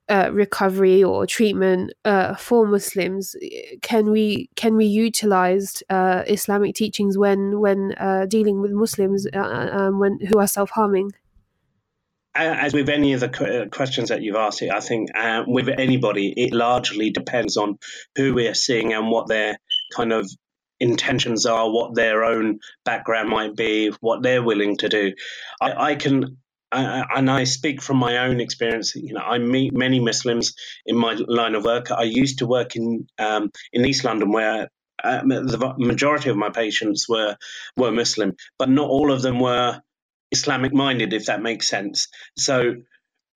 uh, 0.09 0.29
recovery 0.33 1.03
or 1.03 1.25
treatment 1.25 1.93
uh, 2.03 2.35
for 2.35 2.67
Muslims. 2.67 3.35
Can 3.81 4.11
we 4.11 4.49
can 4.55 4.75
we 4.75 4.85
utilize 4.85 5.81
uh, 5.89 6.23
Islamic 6.27 6.75
teachings 6.75 7.17
when 7.17 7.59
when 7.61 7.93
uh, 7.97 8.25
dealing 8.25 8.61
with 8.61 8.71
Muslims 8.71 9.25
uh, 9.33 9.69
um, 9.71 9.99
when 9.99 10.19
who 10.19 10.39
are 10.39 10.47
self 10.47 10.71
harming? 10.71 11.11
As 12.35 12.73
with 12.73 12.89
any 12.89 13.13
of 13.13 13.19
the 13.19 13.69
questions 13.71 14.09
that 14.09 14.23
you've 14.23 14.35
asked, 14.35 14.63
I 14.63 14.79
think 14.79 15.09
with 15.47 15.69
anybody, 15.69 16.33
it 16.35 16.53
largely 16.53 17.11
depends 17.11 17.57
on 17.57 17.77
who 18.15 18.33
we're 18.33 18.55
seeing 18.55 18.93
and 18.93 19.09
what 19.09 19.27
their 19.27 19.57
kind 19.95 20.11
of 20.11 20.29
intentions 20.79 21.45
are, 21.45 21.69
what 21.71 21.93
their 21.93 22.23
own 22.23 22.59
background 22.85 23.29
might 23.29 23.55
be, 23.55 23.91
what 24.01 24.23
they're 24.23 24.43
willing 24.43 24.77
to 24.77 24.89
do. 24.89 25.13
I, 25.61 25.91
I 25.91 25.95
can 25.95 26.37
and 26.73 27.29
I 27.29 27.43
speak 27.43 27.81
from 27.81 27.97
my 27.97 28.25
own 28.25 28.39
experience. 28.41 28.95
You 28.95 29.13
know, 29.13 29.21
I 29.21 29.37
meet 29.37 29.73
many 29.73 29.99
Muslims 29.99 30.55
in 30.85 30.97
my 30.97 31.13
line 31.27 31.55
of 31.55 31.65
work. 31.65 31.91
I 31.91 32.03
used 32.03 32.39
to 32.39 32.47
work 32.47 32.75
in 32.75 33.07
um, 33.19 33.51
in 33.71 33.85
East 33.85 34.03
London, 34.03 34.31
where 34.31 34.69
uh, 35.03 35.21
the 35.21 35.75
majority 35.77 36.29
of 36.29 36.37
my 36.37 36.49
patients 36.49 37.07
were 37.07 37.37
were 37.77 37.91
Muslim, 37.91 38.33
but 38.57 38.69
not 38.69 38.89
all 38.89 39.11
of 39.11 39.21
them 39.21 39.39
were 39.39 39.81
Islamic 40.33 40.73
minded, 40.73 41.13
if 41.13 41.27
that 41.27 41.43
makes 41.43 41.69
sense. 41.69 42.09
So, 42.37 42.75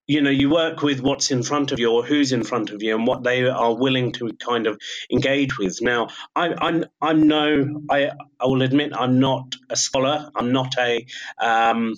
you 0.07 0.21
know, 0.21 0.31
you 0.31 0.49
work 0.51 0.83
with 0.83 1.01
what's 1.01 1.31
in 1.31 1.43
front 1.43 1.71
of 1.71 1.79
you 1.79 1.91
or 1.91 2.03
who's 2.05 2.31
in 2.33 2.43
front 2.43 2.71
of 2.71 2.83
you 2.83 2.95
and 2.95 3.07
what 3.07 3.23
they 3.23 3.47
are 3.47 3.75
willing 3.75 4.13
to 4.13 4.31
kind 4.45 4.67
of 4.67 4.79
engage 5.11 5.57
with. 5.57 5.81
Now, 5.81 6.09
I, 6.35 6.53
I'm 6.61 6.85
I'm 7.01 7.27
no 7.27 7.83
I 7.89 8.11
I 8.39 8.45
will 8.47 8.63
admit 8.63 8.93
I'm 8.95 9.19
not 9.19 9.55
a 9.69 9.77
scholar. 9.77 10.31
I'm 10.35 10.53
not 10.53 10.75
a 10.79 11.05
um, 11.41 11.95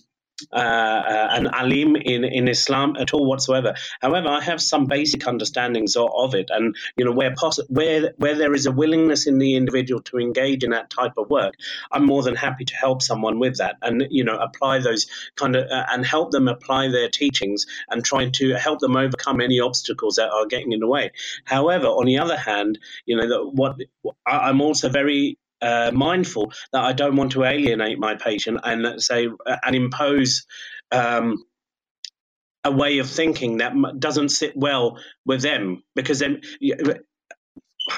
an 0.51 1.47
alim 1.47 1.95
in, 1.95 2.23
in 2.23 2.47
Islam 2.47 2.95
at 2.99 3.13
all 3.13 3.25
whatsoever. 3.25 3.75
However, 4.01 4.27
I 4.29 4.41
have 4.41 4.61
some 4.61 4.85
basic 4.85 5.27
understandings 5.27 5.95
of, 5.95 6.09
of 6.15 6.35
it, 6.35 6.49
and 6.49 6.75
you 6.97 7.05
know 7.05 7.11
where 7.11 7.33
poss- 7.35 7.67
where 7.67 8.13
where 8.17 8.35
there 8.35 8.53
is 8.53 8.65
a 8.65 8.71
willingness 8.71 9.27
in 9.27 9.37
the 9.37 9.55
individual 9.55 10.01
to 10.03 10.17
engage 10.17 10.63
in 10.63 10.71
that 10.71 10.89
type 10.89 11.13
of 11.17 11.29
work, 11.29 11.55
I'm 11.91 12.05
more 12.05 12.23
than 12.23 12.35
happy 12.35 12.65
to 12.65 12.75
help 12.75 13.01
someone 13.01 13.39
with 13.39 13.57
that, 13.57 13.77
and 13.81 14.07
you 14.09 14.23
know 14.23 14.37
apply 14.37 14.79
those 14.79 15.07
kind 15.35 15.55
of 15.55 15.69
uh, 15.69 15.85
and 15.89 16.05
help 16.05 16.31
them 16.31 16.47
apply 16.47 16.89
their 16.89 17.09
teachings 17.09 17.65
and 17.89 18.03
trying 18.03 18.31
to 18.33 18.53
help 18.53 18.79
them 18.79 18.95
overcome 18.95 19.41
any 19.41 19.59
obstacles 19.59 20.15
that 20.15 20.29
are 20.29 20.45
getting 20.45 20.71
in 20.71 20.79
the 20.79 20.87
way. 20.87 21.11
However, 21.45 21.87
on 21.87 22.05
the 22.05 22.19
other 22.19 22.37
hand, 22.37 22.79
you 23.05 23.15
know 23.15 23.27
that 23.27 23.49
what 23.53 23.77
I'm 24.25 24.61
also 24.61 24.89
very 24.89 25.37
uh, 25.61 25.91
mindful 25.93 26.51
that 26.73 26.83
I 26.83 26.93
don't 26.93 27.15
want 27.15 27.33
to 27.33 27.43
alienate 27.43 27.99
my 27.99 28.15
patient 28.15 28.59
and 28.63 29.01
say 29.01 29.27
and 29.45 29.75
impose 29.75 30.45
um, 30.91 31.43
a 32.63 32.71
way 32.71 32.99
of 32.99 33.09
thinking 33.09 33.57
that 33.57 33.73
doesn't 33.99 34.29
sit 34.29 34.55
well 34.55 34.99
with 35.25 35.41
them 35.41 35.83
because 35.95 36.19
then. 36.19 36.41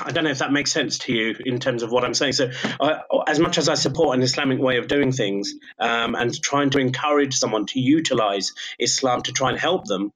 I 0.06 0.12
don't 0.12 0.24
know 0.24 0.30
if 0.30 0.40
that 0.40 0.54
makes 0.54 0.72
sense 0.72 1.00
to 1.00 1.14
you 1.14 1.36
in 1.46 1.60
terms 1.60 1.84
of 1.84 1.92
what 1.92 2.06
I'm 2.06 2.14
saying. 2.14 2.34
So, 2.34 2.50
uh, 2.80 3.00
as 3.28 3.40
much 3.40 3.58
as 3.58 3.68
I 3.68 3.74
support 3.74 4.16
an 4.16 4.24
Islamic 4.24 4.60
way 4.60 4.78
of 4.78 4.88
doing 4.88 5.12
things 5.12 5.54
um, 5.80 6.16
and 6.16 6.34
trying 6.42 6.70
to 6.70 6.80
encourage 6.80 7.36
someone 7.36 7.66
to 7.68 7.80
utilize 7.80 8.54
Islam 8.80 9.22
to 9.24 9.34
try 9.34 9.50
and 9.50 9.60
help 9.60 9.86
them, 9.86 10.14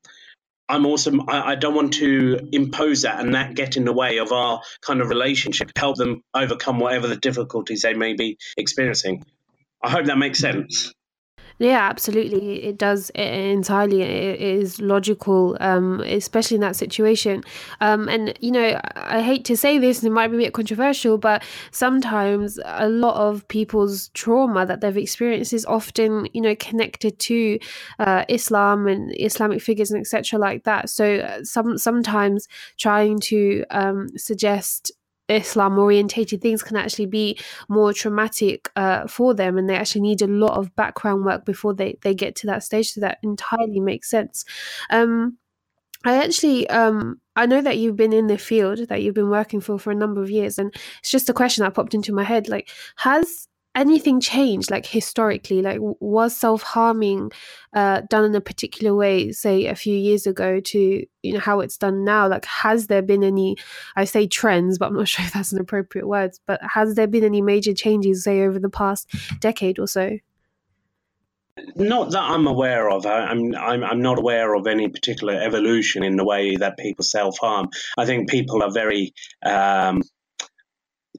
I'm 0.67 0.85
also 0.85 1.11
I, 1.27 1.51
I, 1.51 1.55
don't 1.55 1.75
want 1.75 1.93
to 1.93 2.49
impose 2.51 3.03
that 3.03 3.19
and 3.19 3.35
that 3.35 3.55
get 3.55 3.77
in 3.77 3.85
the 3.85 3.93
way 3.93 4.17
of 4.17 4.31
our 4.31 4.61
kind 4.81 5.01
of 5.01 5.09
relationship. 5.09 5.71
Help 5.77 5.97
them 5.97 6.23
overcome 6.33 6.79
whatever 6.79 7.07
the 7.07 7.15
difficulties 7.17 7.83
they 7.83 7.93
may 7.93 8.13
be 8.13 8.37
experiencing. 8.57 9.23
I 9.83 9.91
hope 9.91 10.05
that 10.05 10.17
makes 10.17 10.39
sense. 10.39 10.91
Yeah, 11.57 11.87
absolutely. 11.89 12.65
It 12.65 12.77
does 12.77 13.09
entirely. 13.11 14.01
It 14.01 14.41
is 14.41 14.81
logical, 14.81 15.55
um, 15.61 16.01
especially 16.01 16.55
in 16.55 16.61
that 16.61 16.75
situation. 16.75 17.43
Um, 17.79 18.09
and 18.09 18.37
you 18.41 18.51
know, 18.51 18.77
I 18.97 19.21
hate 19.21 19.45
to 19.45 19.55
say 19.55 19.77
this, 19.77 19.99
and 19.99 20.07
it 20.11 20.13
might 20.13 20.27
be 20.27 20.35
a 20.35 20.39
bit 20.39 20.53
controversial, 20.53 21.17
but 21.17 21.43
sometimes 21.71 22.59
a 22.65 22.89
lot 22.89 23.15
of 23.15 23.47
people's 23.47 24.09
trauma 24.09 24.65
that 24.65 24.81
they've 24.81 24.97
experienced 24.97 25.53
is 25.53 25.65
often, 25.65 26.27
you 26.33 26.41
know, 26.41 26.55
connected 26.57 27.19
to 27.19 27.57
uh, 27.99 28.25
Islam 28.27 28.87
and 28.87 29.13
Islamic 29.17 29.61
figures 29.61 29.91
and 29.91 30.01
etc. 30.01 30.37
like 30.37 30.65
that. 30.65 30.89
So 30.89 31.19
uh, 31.19 31.43
some 31.45 31.77
sometimes 31.77 32.49
trying 32.77 33.19
to 33.31 33.63
um, 33.71 34.09
suggest 34.17 34.91
Islam 35.27 35.79
orientated 35.79 36.41
things 36.41 36.63
can 36.63 36.77
actually 36.77 37.07
be 37.07 37.39
more 37.67 37.93
traumatic 37.93 38.69
uh, 38.75 39.07
for 39.07 39.33
them, 39.33 39.57
and 39.57 39.69
they 39.69 39.75
actually 39.75 40.01
need 40.01 40.21
a 40.21 40.27
lot 40.27 40.57
of 40.57 40.75
background 40.75 41.25
work 41.25 41.45
before 41.45 41.73
they, 41.73 41.97
they 42.01 42.13
get 42.13 42.35
to 42.37 42.47
that 42.47 42.63
stage. 42.63 42.91
So 42.91 43.01
that 43.01 43.19
entirely 43.23 43.79
makes 43.79 44.09
sense. 44.09 44.45
Um, 44.89 45.37
I 46.05 46.23
actually, 46.23 46.69
um, 46.69 47.19
I 47.35 47.47
know 47.47 47.61
that 47.61 47.77
you've 47.77 47.95
been 47.95 48.13
in 48.13 48.27
the 48.27 48.37
field 48.37 48.77
that 48.89 49.01
you've 49.01 49.15
been 49.15 49.31
working 49.31 49.59
for 49.59 49.79
for 49.79 49.91
a 49.91 49.95
number 49.95 50.21
of 50.21 50.29
years, 50.29 50.59
and 50.59 50.73
it's 50.99 51.09
just 51.09 51.29
a 51.29 51.33
question 51.33 51.63
that 51.63 51.73
popped 51.73 51.95
into 51.95 52.13
my 52.13 52.23
head. 52.23 52.47
Like, 52.47 52.69
has 52.97 53.47
anything 53.75 54.19
changed 54.21 54.71
like 54.71 54.85
historically 54.85 55.61
like 55.61 55.77
was 55.81 56.35
self-harming 56.35 57.31
uh, 57.73 58.01
done 58.09 58.23
in 58.23 58.33
a 58.33 58.41
particular 58.41 58.95
way 58.95 59.31
say 59.31 59.65
a 59.67 59.75
few 59.75 59.95
years 59.95 60.25
ago 60.25 60.59
to 60.61 61.05
you 61.21 61.33
know 61.33 61.39
how 61.39 61.59
it's 61.59 61.77
done 61.77 62.03
now 62.05 62.27
like 62.27 62.45
has 62.45 62.87
there 62.87 63.01
been 63.01 63.23
any 63.23 63.55
i 63.97 64.05
say 64.05 64.25
trends 64.25 64.77
but 64.77 64.87
i'm 64.87 64.95
not 64.95 65.07
sure 65.09 65.25
if 65.25 65.33
that's 65.33 65.51
an 65.51 65.59
appropriate 65.59 66.07
word 66.07 66.31
but 66.47 66.59
has 66.63 66.95
there 66.95 67.07
been 67.07 67.23
any 67.23 67.41
major 67.41 67.73
changes 67.73 68.23
say 68.23 68.41
over 68.41 68.59
the 68.59 68.69
past 68.69 69.13
decade 69.39 69.77
or 69.77 69.87
so 69.87 70.17
not 71.75 72.11
that 72.11 72.21
I'm 72.21 72.47
aware 72.47 72.89
of. 72.89 73.05
I, 73.05 73.31
am 73.31 73.55
I'm, 73.55 73.83
I'm 73.83 74.01
not 74.01 74.19
aware 74.19 74.53
of 74.55 74.67
any 74.67 74.89
particular 74.89 75.35
evolution 75.35 76.03
in 76.03 76.17
the 76.17 76.25
way 76.25 76.57
that 76.57 76.77
people 76.77 77.05
self 77.05 77.37
harm. 77.37 77.69
I 77.97 78.05
think 78.05 78.29
people 78.29 78.61
are 78.61 78.71
very 78.71 79.13
um, 79.41 80.01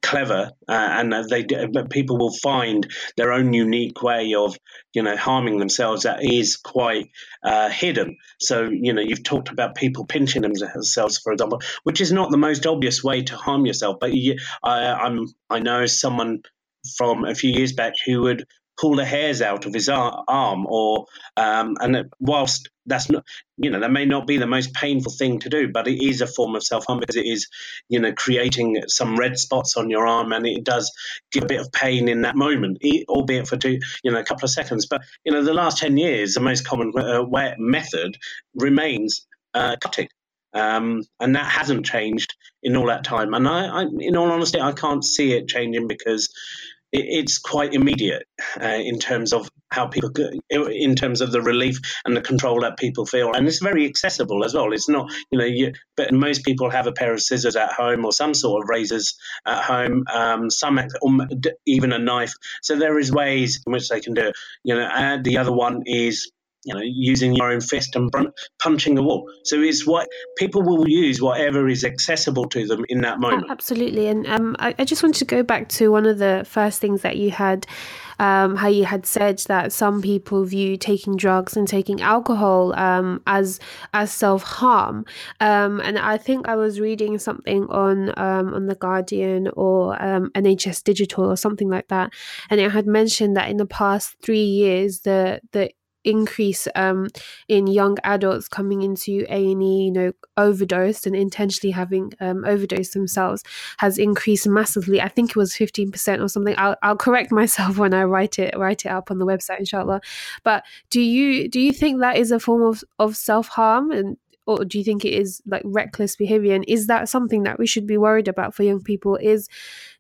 clever 0.03 0.53
uh, 0.69 0.73
and 0.73 1.13
they 1.31 1.45
people 1.91 2.19
will 2.19 2.33
find 2.33 2.87
their 3.17 3.33
own 3.33 3.53
unique 3.53 4.03
way 4.03 4.35
of 4.35 4.57
you 4.93 5.03
know 5.03 5.17
harming 5.17 5.59
themselves 5.59 6.03
that 6.03 6.25
is 6.25 6.57
quite 6.57 7.11
uh, 7.43 7.69
hidden. 7.69 8.17
So 8.41 8.65
you 8.65 8.93
know 8.93 9.03
you've 9.03 9.25
talked 9.25 9.49
about 9.49 9.75
people 9.75 10.07
pinching 10.07 10.43
themselves 10.43 11.19
for 11.19 11.33
example 11.33 11.61
which 11.85 12.01
is 12.01 12.13
not 12.13 12.31
the 12.31 12.39
most 12.39 12.67
obvious 12.67 13.03
way 13.03 13.23
to 13.23 13.37
harm 13.37 13.67
yourself 13.67 13.97
but 14.01 14.13
you, 14.13 14.39
I, 14.63 14.93
I'm 14.93 15.27
I 15.51 15.61
know 15.61 15.87
someone 15.87 16.43
from 16.97 17.25
a 17.25 17.35
few 17.35 17.51
years 17.51 17.73
back 17.73 17.95
who 18.05 18.23
would 18.23 18.47
pull 18.79 18.97
the 18.97 19.05
hairs 19.05 19.43
out 19.43 19.67
of 19.67 19.75
his 19.75 19.89
arm 19.89 20.67
or 20.69 21.07
um, 21.37 21.77
and 21.81 22.11
whilst 22.21 22.69
that's 22.87 23.11
not 23.11 23.25
you 23.57 23.71
know 23.71 23.81
that 23.81 23.91
may 23.91 24.05
not 24.05 24.27
be 24.27 24.37
the 24.37 24.47
most 24.47 24.73
painful 24.75 25.13
thing 25.13 25.39
to 25.39 25.49
do 25.49 25.69
but 25.69 25.89
it 25.89 26.03
is 26.03 26.21
a 26.21 26.27
form 26.27 26.55
of 26.55 26.63
self-harm 26.63 27.01
because 27.01 27.17
it 27.17 27.27
is 27.27 27.49
you 27.89 27.99
know 27.99 28.13
creating 28.13 28.83
some 28.87 29.17
red 29.17 29.39
spots 29.39 29.77
on 29.77 29.91
your 29.91 30.07
arm 30.07 30.33
and 30.33 30.47
it 30.47 30.65
does 30.65 30.93
give 31.33 31.45
a 31.45 31.47
bit 31.47 31.61
of 31.61 31.73
pain 31.73 32.09
in 32.09 32.23
that 32.23 32.37
moment 32.37 32.79
albeit 33.09 33.49
for 33.49 33.57
two 33.57 33.79
you 34.03 34.11
know 34.11 34.21
a 34.21 34.25
couple 34.25 34.45
of 34.45 34.51
seconds 34.51 34.87
but 34.87 35.03
you 35.25 35.33
know 35.33 35.43
the 35.43 35.55
last 35.55 35.79
10 35.79 35.97
years 35.97 36.35
the 36.35 36.41
most 36.41 36.67
common 36.67 36.93
uh, 36.97 37.25
method 37.59 38.17
remains 38.55 39.27
uh, 39.55 39.77
cutting 39.81 40.09
um, 40.57 41.03
and 41.21 41.37
that 41.37 41.45
hasn't 41.45 41.85
changed 41.85 42.35
in 42.63 42.77
all 42.77 42.87
that 42.87 43.05
time. 43.05 43.35
And 43.35 43.47
I, 43.47 43.67
I, 43.67 43.87
in 43.99 44.17
all 44.17 44.31
honesty, 44.31 44.59
I 44.59 44.73
can't 44.73 45.05
see 45.05 45.33
it 45.33 45.49
changing 45.49 45.87
because 45.87 46.33
it's 46.93 47.39
quite 47.39 47.75
immediate 47.75 48.25
uh, 48.61 48.67
in 48.67 48.99
terms 48.99 49.33
of 49.33 49.49
how 49.71 49.87
people, 49.87 50.11
in 50.49 50.95
terms 50.95 51.21
of 51.21 51.33
the 51.33 51.43
relief 51.43 51.79
and 52.05 52.17
the 52.17 52.21
control 52.21 52.61
that 52.61 52.79
people 52.79 53.05
feel, 53.05 53.33
and 53.33 53.47
it's 53.47 53.61
very 53.61 53.87
accessible 53.87 54.45
as 54.45 54.55
well. 54.55 54.73
It's 54.73 54.89
not, 54.89 55.13
you 55.31 55.39
know, 55.39 55.45
you, 55.45 55.73
but 55.97 56.13
most 56.13 56.45
people 56.45 56.71
have 56.71 56.87
a 56.87 56.93
pair 56.93 57.13
of 57.13 57.21
scissors 57.21 57.57
at 57.57 57.73
home 57.73 58.05
or 58.05 58.13
some 58.13 58.35
sort 58.35 58.63
of 58.63 58.69
razors 58.69 59.19
at 59.47 59.65
home, 59.65 60.05
um, 60.13 60.51
some 60.51 60.81
even 61.67 61.93
a 61.93 61.99
knife. 61.99 62.35
So 62.63 62.77
there 62.77 62.99
is 62.99 63.11
ways 63.13 63.63
in 63.67 63.73
which 63.73 63.89
they 63.89 64.01
can 64.01 64.15
do 64.15 64.29
it. 64.29 64.37
You 64.65 64.77
know, 64.77 64.89
and 64.89 65.25
the 65.25 65.39
other 65.39 65.53
one 65.53 65.83
is 65.87 66.31
you 66.67 66.75
know, 66.75 66.83
using 66.83 67.33
your 67.33 67.53
own 67.53 67.61
fist 67.61 67.95
and 67.95 68.13
punching 68.59 68.99
a 68.99 69.03
wall. 69.03 69.31
So 69.45 69.61
it's 69.61 69.87
what 69.87 70.09
people 70.37 70.63
will 70.63 70.89
use 70.89 71.23
whatever 71.23 71.69
is 71.69 71.85
accessible 71.85 72.49
to 72.49 72.67
them 72.67 72.85
in 72.89 73.03
that 73.03 73.21
moment. 73.21 73.47
Absolutely. 73.49 74.09
And 74.09 74.27
um, 74.27 74.57
I, 74.59 74.75
I, 74.77 74.85
just 74.85 75.03
wanted 75.03 75.21
to 75.21 75.25
go 75.25 75.45
back 75.45 75.69
to 75.71 75.93
one 75.93 76.07
of 76.07 76.19
the 76.19 76.45
first 76.45 76.81
things 76.81 77.03
that 77.03 77.17
you 77.19 77.31
had, 77.31 77.69
um, 78.19 78.57
how 78.57 78.67
you 78.67 78.85
had 78.85 79.07
said 79.07 79.39
that 79.47 79.73
some 79.73 80.03
people 80.03 80.45
view 80.45 80.77
taking 80.77 81.17
drugs 81.17 81.57
and 81.57 81.69
taking 81.69 82.01
alcohol 82.01 82.77
um, 82.77 83.23
as 83.29 83.61
as 83.95 84.11
self 84.11 84.43
harm. 84.43 85.05
Um, 85.39 85.81
and 85.81 86.01
I 86.01 86.17
think 86.17 86.49
I 86.49 86.57
was 86.57 86.81
reading 86.81 87.19
something 87.19 87.67
on 87.69 88.09
um, 88.19 88.55
on 88.55 88.67
the 88.67 88.75
Guardian 88.75 89.49
or 89.55 90.03
um, 90.03 90.31
NHS 90.35 90.83
Digital 90.83 91.31
or 91.31 91.37
something 91.37 91.69
like 91.69 91.89
that, 91.89 92.13
and 92.51 92.61
it 92.61 92.73
had 92.73 92.89
mentioned 92.89 93.37
that 93.37 93.51
in 93.51 93.59
the 93.59 93.67
past 93.67 94.17
three 94.21 94.45
years, 94.45 95.01
the 95.01 95.41
the 95.53 95.71
increase 96.07 96.69
um, 96.75 97.09
in 97.49 97.67
young 97.67 97.99
adults 98.05 98.49
coming 98.49 98.83
into 98.83 99.27
A 99.29 99.53
and 99.53 99.63
E, 99.63 99.85
you 99.85 99.93
know, 99.93 100.13
overdosed 100.37 101.07
and 101.07 101.17
intentionally 101.17 101.73
having 101.73 102.13
um, 102.21 102.45
overdosed 102.45 102.95
themselves 102.95 103.43
has 103.79 103.99
increased 103.99 104.47
massively. 104.47 105.01
I 105.01 105.09
think 105.09 105.31
it 105.31 105.37
was 105.37 105.55
fifteen 105.55 105.91
percent 105.91 106.23
or 106.23 106.29
something. 106.29 106.55
I'll, 106.57 106.77
I'll 106.83 106.97
correct 106.97 107.33
myself 107.33 107.79
when 107.83 107.93
I 107.93 108.05
write 108.05 108.39
it 108.39 108.57
write 108.57 108.85
it 108.85 108.91
up 108.91 109.11
on 109.11 109.19
the 109.19 109.27
website, 109.27 109.59
inshallah. 109.59 110.01
But 110.45 110.65
do 110.91 111.01
you 111.01 111.49
do 111.49 111.61
you 111.61 111.73
think 111.73 112.01
that 112.01 112.17
is 112.17 112.31
a 112.31 112.41
form 112.41 112.63
of 112.63 112.85
of 112.99 113.17
self 113.17 113.49
harm 113.49 113.91
and 113.91 114.17
or 114.47 114.65
do 114.65 114.79
you 114.79 114.85
think 114.85 115.05
it 115.05 115.13
is 115.13 115.43
like 115.47 115.63
reckless 115.65 116.17
behavior? 116.17 116.55
And 116.55 116.65
is 116.69 116.87
that 116.87 117.09
something 117.09 117.43
that 117.43 117.59
we 117.59 117.67
should 117.67 117.87
be 117.87 117.99
worried 117.99 118.29
about 118.29 118.55
for 118.55 118.63
young 118.63 118.81
people? 118.81 119.17
Is 119.17 119.49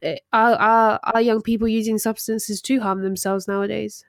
eh, 0.03 0.19
are 0.33 0.55
are, 0.55 1.01
are 1.03 1.21
young 1.21 1.42
people 1.42 1.69
using 1.69 1.99
substances 1.99 2.62
to 2.62 2.81
harm 2.81 3.03
themselves 3.03 3.49
nowadays? 3.49 4.05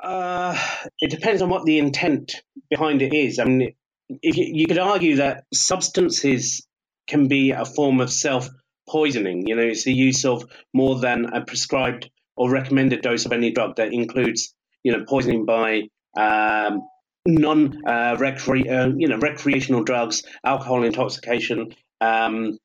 Uh, 0.00 0.56
it 1.00 1.10
depends 1.10 1.42
on 1.42 1.48
what 1.48 1.64
the 1.64 1.78
intent 1.78 2.42
behind 2.70 3.02
it 3.02 3.14
is. 3.14 3.38
I 3.38 3.44
mean, 3.44 3.74
if 4.08 4.36
you, 4.36 4.46
you 4.52 4.66
could 4.66 4.78
argue 4.78 5.16
that 5.16 5.44
substances 5.52 6.66
can 7.06 7.28
be 7.28 7.52
a 7.52 7.64
form 7.64 8.00
of 8.00 8.12
self 8.12 8.48
poisoning. 8.88 9.46
You 9.46 9.56
know, 9.56 9.62
it's 9.62 9.84
the 9.84 9.92
use 9.92 10.24
of 10.24 10.44
more 10.74 10.98
than 10.98 11.26
a 11.26 11.44
prescribed 11.44 12.10
or 12.36 12.50
recommended 12.50 13.02
dose 13.02 13.24
of 13.24 13.32
any 13.32 13.50
drug 13.50 13.76
that 13.76 13.92
includes, 13.92 14.54
you 14.82 14.92
know, 14.92 15.04
poisoning 15.08 15.44
by 15.44 15.88
um, 16.16 16.82
non 17.26 17.82
uh, 17.86 18.16
recre- 18.16 18.70
uh, 18.70 18.92
you 18.96 19.08
know 19.08 19.18
recreational 19.18 19.84
drugs, 19.84 20.22
alcohol 20.44 20.84
intoxication, 20.84 21.74
um, 22.00 22.58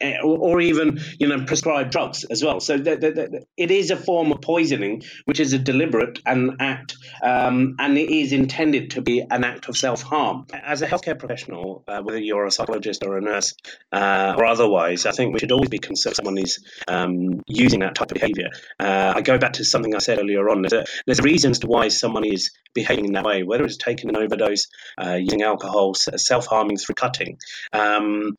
or, 0.00 0.60
even 0.60 1.00
you 1.18 1.28
know 1.28 1.44
prescribed 1.44 1.90
drugs 1.90 2.24
as 2.24 2.42
well. 2.42 2.60
So 2.60 2.78
the, 2.78 2.96
the, 2.96 3.10
the, 3.10 3.46
it 3.56 3.70
is 3.70 3.90
a 3.90 3.96
form 3.96 4.32
of 4.32 4.40
poisoning, 4.40 5.02
which 5.24 5.40
is 5.40 5.52
a 5.52 5.58
deliberate 5.58 6.20
act, 6.26 6.96
um, 7.22 7.76
and 7.78 7.98
it 7.98 8.10
is 8.10 8.32
intended 8.32 8.92
to 8.92 9.02
be 9.02 9.20
an 9.20 9.44
act 9.44 9.68
of 9.68 9.76
self 9.76 10.02
harm. 10.02 10.46
As 10.52 10.82
a 10.82 10.86
healthcare 10.86 11.18
professional, 11.18 11.84
uh, 11.88 12.00
whether 12.02 12.18
you're 12.18 12.46
a 12.46 12.50
psychologist 12.50 13.04
or 13.04 13.18
a 13.18 13.20
nurse 13.20 13.54
uh, 13.92 14.34
or 14.36 14.46
otherwise, 14.46 15.06
I 15.06 15.12
think 15.12 15.32
we 15.32 15.40
should 15.40 15.52
always 15.52 15.70
be 15.70 15.78
concerned 15.78 16.14
someone 16.14 16.38
is 16.38 16.64
um, 16.88 17.42
using 17.46 17.80
that 17.80 17.94
type 17.94 18.10
of 18.10 18.14
behaviour. 18.14 18.48
Uh, 18.78 19.12
I 19.16 19.20
go 19.20 19.38
back 19.38 19.54
to 19.54 19.64
something 19.64 19.94
I 19.94 19.98
said 19.98 20.18
earlier 20.18 20.48
on. 20.48 20.62
There's, 20.62 20.72
a, 20.72 20.84
there's 21.06 21.20
reasons 21.20 21.60
to 21.60 21.66
why 21.66 21.88
someone 21.88 22.24
is 22.24 22.52
behaving 22.74 23.06
in 23.06 23.12
that 23.12 23.24
way, 23.24 23.42
whether 23.42 23.64
it's 23.64 23.76
taking 23.76 24.10
an 24.10 24.16
overdose, 24.16 24.68
uh, 25.02 25.14
using 25.14 25.42
alcohol, 25.42 25.94
self 25.94 26.46
harming 26.46 26.78
through 26.78 26.94
cutting. 26.94 27.38
Um, 27.72 28.36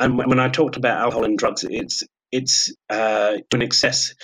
and 0.00 0.16
when 0.18 0.40
I 0.40 0.48
talked 0.48 0.76
about 0.76 0.98
alcohol 0.98 1.24
and 1.24 1.38
drugs, 1.38 1.64
it's 1.64 2.04
it's 2.32 2.74
uh, 2.90 3.36
to 3.50 3.56
an 3.56 3.62
excess 3.62 4.14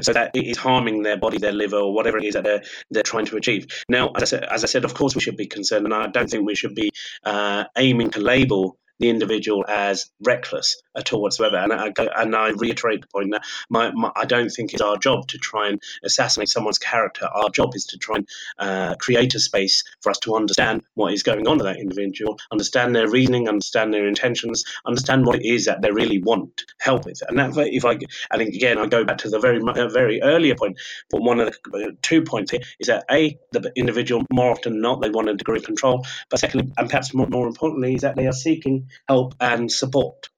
so 0.00 0.12
that 0.12 0.30
it 0.34 0.46
is 0.46 0.56
harming 0.56 1.02
their 1.02 1.18
body, 1.18 1.38
their 1.38 1.52
liver, 1.52 1.76
or 1.76 1.94
whatever 1.94 2.18
it 2.18 2.24
is 2.24 2.34
that 2.34 2.44
they're 2.44 2.62
they're 2.90 3.02
trying 3.02 3.26
to 3.26 3.36
achieve. 3.36 3.66
Now, 3.88 4.10
as 4.16 4.22
I 4.22 4.26
said, 4.26 4.44
as 4.44 4.64
I 4.64 4.66
said 4.66 4.84
of 4.84 4.94
course 4.94 5.14
we 5.14 5.20
should 5.20 5.36
be 5.36 5.46
concerned, 5.46 5.84
and 5.84 5.94
I 5.94 6.06
don't 6.08 6.28
think 6.28 6.46
we 6.46 6.54
should 6.54 6.74
be 6.74 6.90
uh, 7.24 7.64
aiming 7.76 8.10
to 8.10 8.20
label 8.20 8.78
the 9.00 9.08
individual 9.08 9.64
as 9.68 10.10
reckless 10.22 10.80
at 10.96 11.12
all 11.12 11.22
whatsoever. 11.22 11.56
And 11.56 11.72
I, 11.72 11.92
and 12.16 12.36
I 12.36 12.50
reiterate 12.50 13.00
the 13.02 13.08
point 13.08 13.32
that 13.32 13.42
my, 13.68 13.90
my, 13.92 14.12
I 14.14 14.26
don't 14.26 14.50
think 14.50 14.72
it's 14.72 14.82
our 14.82 14.96
job 14.96 15.26
to 15.28 15.38
try 15.38 15.68
and 15.68 15.82
assassinate 16.04 16.48
someone's 16.48 16.78
character. 16.78 17.26
Our 17.26 17.50
job 17.50 17.74
is 17.74 17.86
to 17.86 17.98
try 17.98 18.16
and 18.16 18.28
uh, 18.58 18.94
create 18.96 19.34
a 19.34 19.40
space 19.40 19.82
for 20.02 20.10
us 20.10 20.18
to 20.20 20.36
understand 20.36 20.82
what 20.94 21.12
is 21.12 21.22
going 21.22 21.48
on 21.48 21.58
with 21.58 21.66
that 21.66 21.78
individual, 21.78 22.38
understand 22.52 22.94
their 22.94 23.08
reasoning, 23.08 23.48
understand 23.48 23.92
their 23.92 24.06
intentions, 24.06 24.64
understand 24.84 25.26
what 25.26 25.36
it 25.36 25.46
is 25.46 25.64
that 25.64 25.82
they 25.82 25.90
really 25.90 26.22
want 26.22 26.64
help 26.78 27.06
with. 27.06 27.22
And 27.26 27.38
that, 27.38 27.56
if 27.56 27.84
I, 27.84 27.98
I 28.30 28.36
think 28.36 28.54
again, 28.54 28.78
I 28.78 28.86
go 28.86 29.04
back 29.04 29.18
to 29.18 29.30
the 29.30 29.40
very, 29.40 29.60
very 29.90 30.22
earlier 30.22 30.54
point. 30.54 30.78
But 31.10 31.22
one 31.22 31.40
of 31.40 31.56
the 31.72 31.86
uh, 31.88 31.90
two 32.02 32.22
points 32.22 32.50
here 32.50 32.60
is 32.78 32.88
that 32.88 33.04
a 33.10 33.38
the 33.52 33.72
individual 33.76 34.24
more 34.30 34.50
often 34.50 34.74
than 34.74 34.82
not 34.82 35.00
they 35.00 35.10
want 35.10 35.28
a 35.28 35.34
degree 35.34 35.58
of 35.58 35.64
control, 35.64 36.04
but 36.28 36.40
secondly, 36.40 36.72
and 36.76 36.88
perhaps 36.88 37.14
more, 37.14 37.26
more 37.28 37.46
importantly, 37.46 37.94
is 37.94 38.02
that 38.02 38.16
they 38.16 38.26
are 38.26 38.32
seeking 38.32 38.89
help 39.08 39.34
and 39.40 39.70
support. 39.70 40.28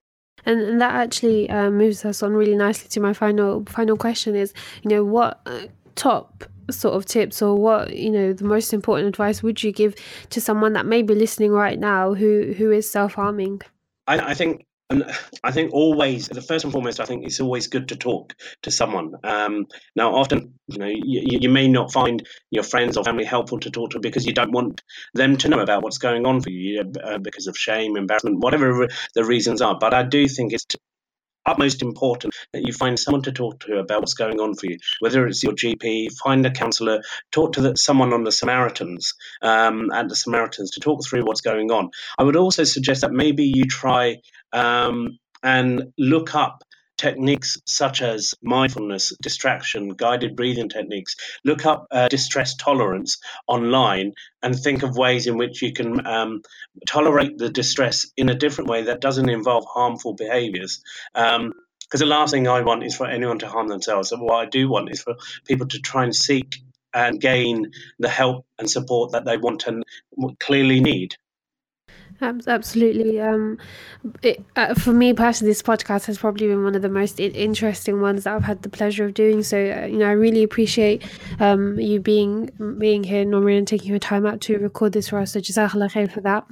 And, 0.44 0.60
and 0.60 0.80
that 0.80 0.94
actually 0.94 1.48
uh, 1.50 1.70
moves 1.70 2.04
us 2.04 2.22
on 2.22 2.32
really 2.32 2.56
nicely 2.56 2.88
to 2.88 3.00
my 3.00 3.12
final 3.12 3.64
final 3.66 3.96
question 3.96 4.34
is, 4.34 4.52
you 4.82 4.90
know, 4.90 5.04
what 5.04 5.40
uh, 5.46 5.66
top 5.94 6.44
sort 6.70 6.94
of 6.94 7.04
tips 7.04 7.42
or 7.42 7.54
what 7.54 7.94
you 7.96 8.10
know 8.10 8.32
the 8.32 8.44
most 8.44 8.72
important 8.72 9.08
advice 9.08 9.42
would 9.42 9.62
you 9.62 9.72
give 9.72 9.94
to 10.30 10.40
someone 10.40 10.72
that 10.72 10.86
may 10.86 11.02
be 11.02 11.14
listening 11.14 11.50
right 11.50 11.78
now 11.78 12.14
who 12.14 12.54
who 12.56 12.70
is 12.70 12.90
self 12.90 13.14
harming? 13.14 13.60
I, 14.06 14.18
I 14.30 14.34
think 14.34 14.66
and 14.92 15.10
I 15.42 15.52
think 15.52 15.72
always, 15.72 16.28
the 16.28 16.42
first 16.42 16.64
and 16.64 16.72
foremost, 16.72 17.00
I 17.00 17.06
think 17.06 17.24
it's 17.24 17.40
always 17.40 17.66
good 17.66 17.88
to 17.88 17.96
talk 17.96 18.34
to 18.62 18.70
someone. 18.70 19.14
Um, 19.24 19.66
now, 19.96 20.14
often, 20.14 20.58
you 20.66 20.78
know, 20.78 20.86
you, 20.86 21.38
you, 21.40 21.48
may 21.48 21.66
not 21.66 21.92
find 21.92 22.26
your 22.50 22.62
friends 22.62 22.98
or 22.98 23.04
family 23.04 23.24
helpful 23.24 23.58
to 23.60 23.70
talk 23.70 23.90
to 23.90 24.00
because 24.00 24.26
you 24.26 24.34
don't 24.34 24.52
want 24.52 24.82
them 25.14 25.38
to 25.38 25.48
know 25.48 25.60
about 25.60 25.82
what's 25.82 25.98
going 25.98 26.26
on 26.26 26.42
for 26.42 26.50
you 26.50 26.92
uh, 27.02 27.18
because 27.18 27.46
of 27.46 27.56
shame, 27.56 27.96
embarrassment, 27.96 28.40
whatever 28.40 28.86
the 29.14 29.24
reasons 29.24 29.62
are. 29.62 29.78
But 29.78 29.94
I 29.94 30.02
do 30.02 30.28
think 30.28 30.52
it's 30.52 30.66
utmost 31.46 31.82
important 31.82 32.34
that 32.52 32.66
you 32.66 32.72
find 32.72 32.98
someone 32.98 33.22
to 33.22 33.32
talk 33.32 33.60
to 33.60 33.78
about 33.78 34.00
what's 34.00 34.14
going 34.14 34.40
on 34.40 34.54
for 34.54 34.66
you, 34.66 34.78
whether 35.00 35.26
it's 35.26 35.42
your 35.42 35.52
GP, 35.52 36.12
find 36.22 36.44
a 36.46 36.50
counsellor, 36.50 37.02
talk 37.30 37.54
to 37.54 37.60
the, 37.60 37.76
someone 37.76 38.12
on 38.12 38.24
the 38.24 38.32
Samaritans 38.32 39.14
um, 39.40 39.90
and 39.92 40.10
the 40.10 40.16
Samaritans 40.16 40.72
to 40.72 40.80
talk 40.80 41.04
through 41.04 41.24
what's 41.24 41.40
going 41.40 41.70
on. 41.70 41.90
I 42.18 42.24
would 42.24 42.36
also 42.36 42.64
suggest 42.64 43.00
that 43.00 43.12
maybe 43.12 43.44
you 43.44 43.64
try 43.64 44.18
um, 44.52 45.18
and 45.42 45.92
look 45.98 46.34
up 46.34 46.62
techniques 46.98 47.58
such 47.66 48.02
as 48.02 48.34
mindfulness, 48.42 49.12
distraction, 49.22 49.90
guided 49.90 50.36
breathing 50.36 50.68
techniques. 50.68 51.16
Look 51.44 51.66
up 51.66 51.86
uh, 51.90 52.08
distress 52.08 52.56
tolerance 52.56 53.18
online 53.48 54.12
and 54.42 54.54
think 54.58 54.82
of 54.82 54.96
ways 54.96 55.26
in 55.26 55.38
which 55.38 55.62
you 55.62 55.72
can 55.72 56.06
um, 56.06 56.42
tolerate 56.86 57.38
the 57.38 57.50
distress 57.50 58.10
in 58.16 58.28
a 58.28 58.34
different 58.36 58.70
way 58.70 58.84
that 58.84 59.00
doesn't 59.00 59.30
involve 59.30 59.64
harmful 59.66 60.14
behaviors. 60.14 60.82
because 61.14 61.36
um, 61.40 61.54
the 61.92 62.06
last 62.06 62.32
thing 62.32 62.48
I 62.48 62.62
want 62.62 62.84
is 62.84 62.96
for 62.96 63.06
anyone 63.06 63.40
to 63.40 63.48
harm 63.48 63.68
themselves. 63.68 64.12
And 64.12 64.22
what 64.22 64.36
I 64.36 64.46
do 64.46 64.68
want 64.70 64.90
is 64.90 65.02
for 65.02 65.16
people 65.46 65.68
to 65.68 65.80
try 65.80 66.04
and 66.04 66.14
seek 66.14 66.56
and 66.94 67.20
gain 67.20 67.72
the 67.98 68.08
help 68.08 68.46
and 68.58 68.70
support 68.70 69.12
that 69.12 69.24
they 69.24 69.38
want 69.38 69.66
and 69.66 69.84
clearly 70.40 70.80
need. 70.80 71.16
Absolutely. 72.22 73.20
Um, 73.20 73.58
it, 74.22 74.44
uh, 74.54 74.74
for 74.74 74.92
me 74.92 75.12
personally, 75.12 75.50
this 75.50 75.62
podcast 75.62 76.06
has 76.06 76.18
probably 76.18 76.46
been 76.46 76.62
one 76.62 76.74
of 76.74 76.82
the 76.82 76.88
most 76.88 77.18
interesting 77.18 78.00
ones 78.00 78.24
that 78.24 78.34
I've 78.34 78.44
had 78.44 78.62
the 78.62 78.68
pleasure 78.68 79.04
of 79.04 79.14
doing. 79.14 79.42
So, 79.42 79.56
uh, 79.58 79.86
you 79.86 79.98
know, 79.98 80.08
I 80.08 80.12
really 80.12 80.42
appreciate 80.42 81.02
um, 81.40 81.78
you 81.80 82.00
being 82.00 82.50
being 82.78 83.04
here, 83.04 83.24
Nomir, 83.24 83.58
and 83.58 83.66
taking 83.66 83.88
your 83.90 83.98
time 83.98 84.24
out 84.24 84.40
to 84.42 84.58
record 84.58 84.92
this 84.92 85.08
for 85.08 85.18
us. 85.18 85.32
So, 85.32 85.40
jazakallah 85.40 85.90
khair 85.90 86.10
for 86.10 86.20
that. 86.20 86.44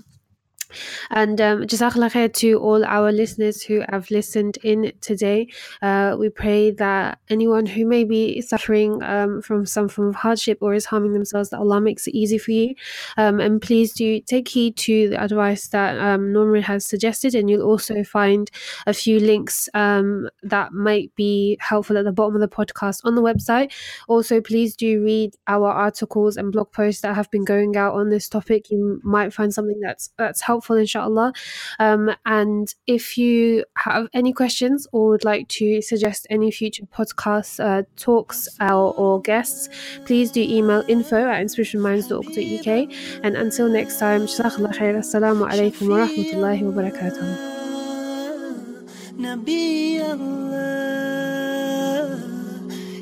And 1.10 1.40
um, 1.40 1.62
Jazakallah 1.62 2.12
khair 2.12 2.32
to 2.34 2.58
all 2.58 2.84
our 2.84 3.12
listeners 3.12 3.62
who 3.62 3.82
have 3.88 4.10
listened 4.10 4.58
in 4.62 4.92
today. 5.00 5.48
Uh, 5.82 6.16
we 6.18 6.28
pray 6.28 6.70
that 6.72 7.18
anyone 7.28 7.66
who 7.66 7.86
may 7.86 8.04
be 8.04 8.40
suffering 8.40 9.02
um, 9.02 9.42
from 9.42 9.66
some 9.66 9.88
form 9.88 10.08
of 10.08 10.14
hardship 10.14 10.58
or 10.60 10.74
is 10.74 10.86
harming 10.86 11.12
themselves, 11.12 11.50
that 11.50 11.58
Allah 11.58 11.80
makes 11.80 12.06
it 12.06 12.14
easy 12.14 12.38
for 12.38 12.52
you. 12.52 12.74
Um, 13.16 13.40
and 13.40 13.60
please 13.60 13.92
do 13.92 14.20
take 14.20 14.48
heed 14.48 14.76
to 14.78 15.10
the 15.10 15.22
advice 15.22 15.68
that 15.68 15.98
um, 15.98 16.32
Nomir 16.32 16.62
has 16.62 16.86
suggested, 16.86 17.34
and 17.34 17.48
you'll 17.50 17.62
also 17.68 18.04
find 18.04 18.50
a 18.86 18.94
few 18.94 19.18
links 19.18 19.68
um, 19.74 20.28
that 20.42 20.72
might 20.72 21.14
be 21.14 21.58
helpful 21.60 21.98
at 21.98 22.04
the 22.04 22.12
bottom 22.12 22.34
of 22.34 22.40
the 22.40 22.48
podcast 22.48 23.00
on 23.04 23.14
the 23.14 23.22
website. 23.22 23.72
Also, 24.08 24.40
please 24.40 24.76
do 24.76 25.02
read 25.02 25.34
our 25.46 25.68
articles 25.68 26.36
and 26.36 26.52
blog 26.52 26.70
posts 26.72 27.02
that 27.02 27.14
have 27.14 27.30
been 27.30 27.44
going 27.44 27.76
out 27.76 27.94
on 27.94 28.10
this 28.10 28.28
topic. 28.28 28.70
You 28.70 29.00
might 29.02 29.32
find 29.32 29.52
something 29.52 29.80
that's 29.80 30.10
that's 30.16 30.40
helpful 30.40 30.59
helpful, 30.60 30.76
inshallah. 30.76 31.32
Um, 31.78 32.10
and 32.26 32.74
if 32.86 33.16
you 33.16 33.64
have 33.78 34.08
any 34.12 34.32
questions 34.34 34.86
or 34.92 35.08
would 35.10 35.24
like 35.24 35.48
to 35.60 35.80
suggest 35.80 36.26
any 36.28 36.50
future 36.50 36.84
podcast 36.84 37.64
uh, 37.64 37.84
talks 37.96 38.46
or, 38.60 38.92
or, 38.94 39.20
guests, 39.22 39.68
please 40.04 40.30
do 40.30 40.40
email 40.42 40.84
info 40.88 41.16
at 41.16 41.42
inspiritedminds.org.uk. 41.44 42.68
And 43.24 43.36
until 43.36 43.68
next 43.68 43.98
time, 43.98 44.26
jazakallah 44.26 44.74
khair. 44.74 44.98
Assalamu 44.98 45.48
alaikum 45.48 45.88
wa 45.88 46.06
rahmatullahi 46.06 46.62
wa 46.62 46.72
barakatuh. 46.76 47.60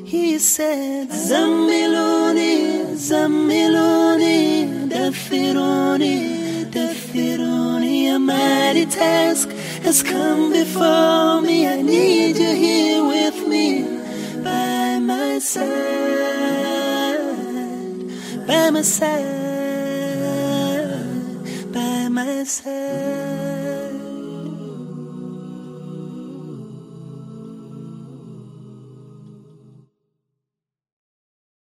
He 0.05 0.39
said, 0.39 1.09
Zamiluni, 1.09 2.95
Zamiluni, 2.97 4.89
Dafiruni. 4.89 6.38
Dafiruni, 7.09 8.15
a 8.15 8.19
mighty 8.19 8.85
task 8.85 9.49
has 9.81 10.03
come 10.03 10.51
before 10.51 11.41
me. 11.41 11.67
I 11.67 11.81
need 11.81 12.37
you 12.37 12.53
here 12.53 13.03
with 13.03 13.47
me, 13.47 13.81
by 14.43 14.99
my 14.99 15.39
side, 15.39 15.65
by 18.45 18.69
my 18.69 18.83
side, 18.83 19.23
by 21.73 22.09
my 22.09 22.43
side. 22.43 23.58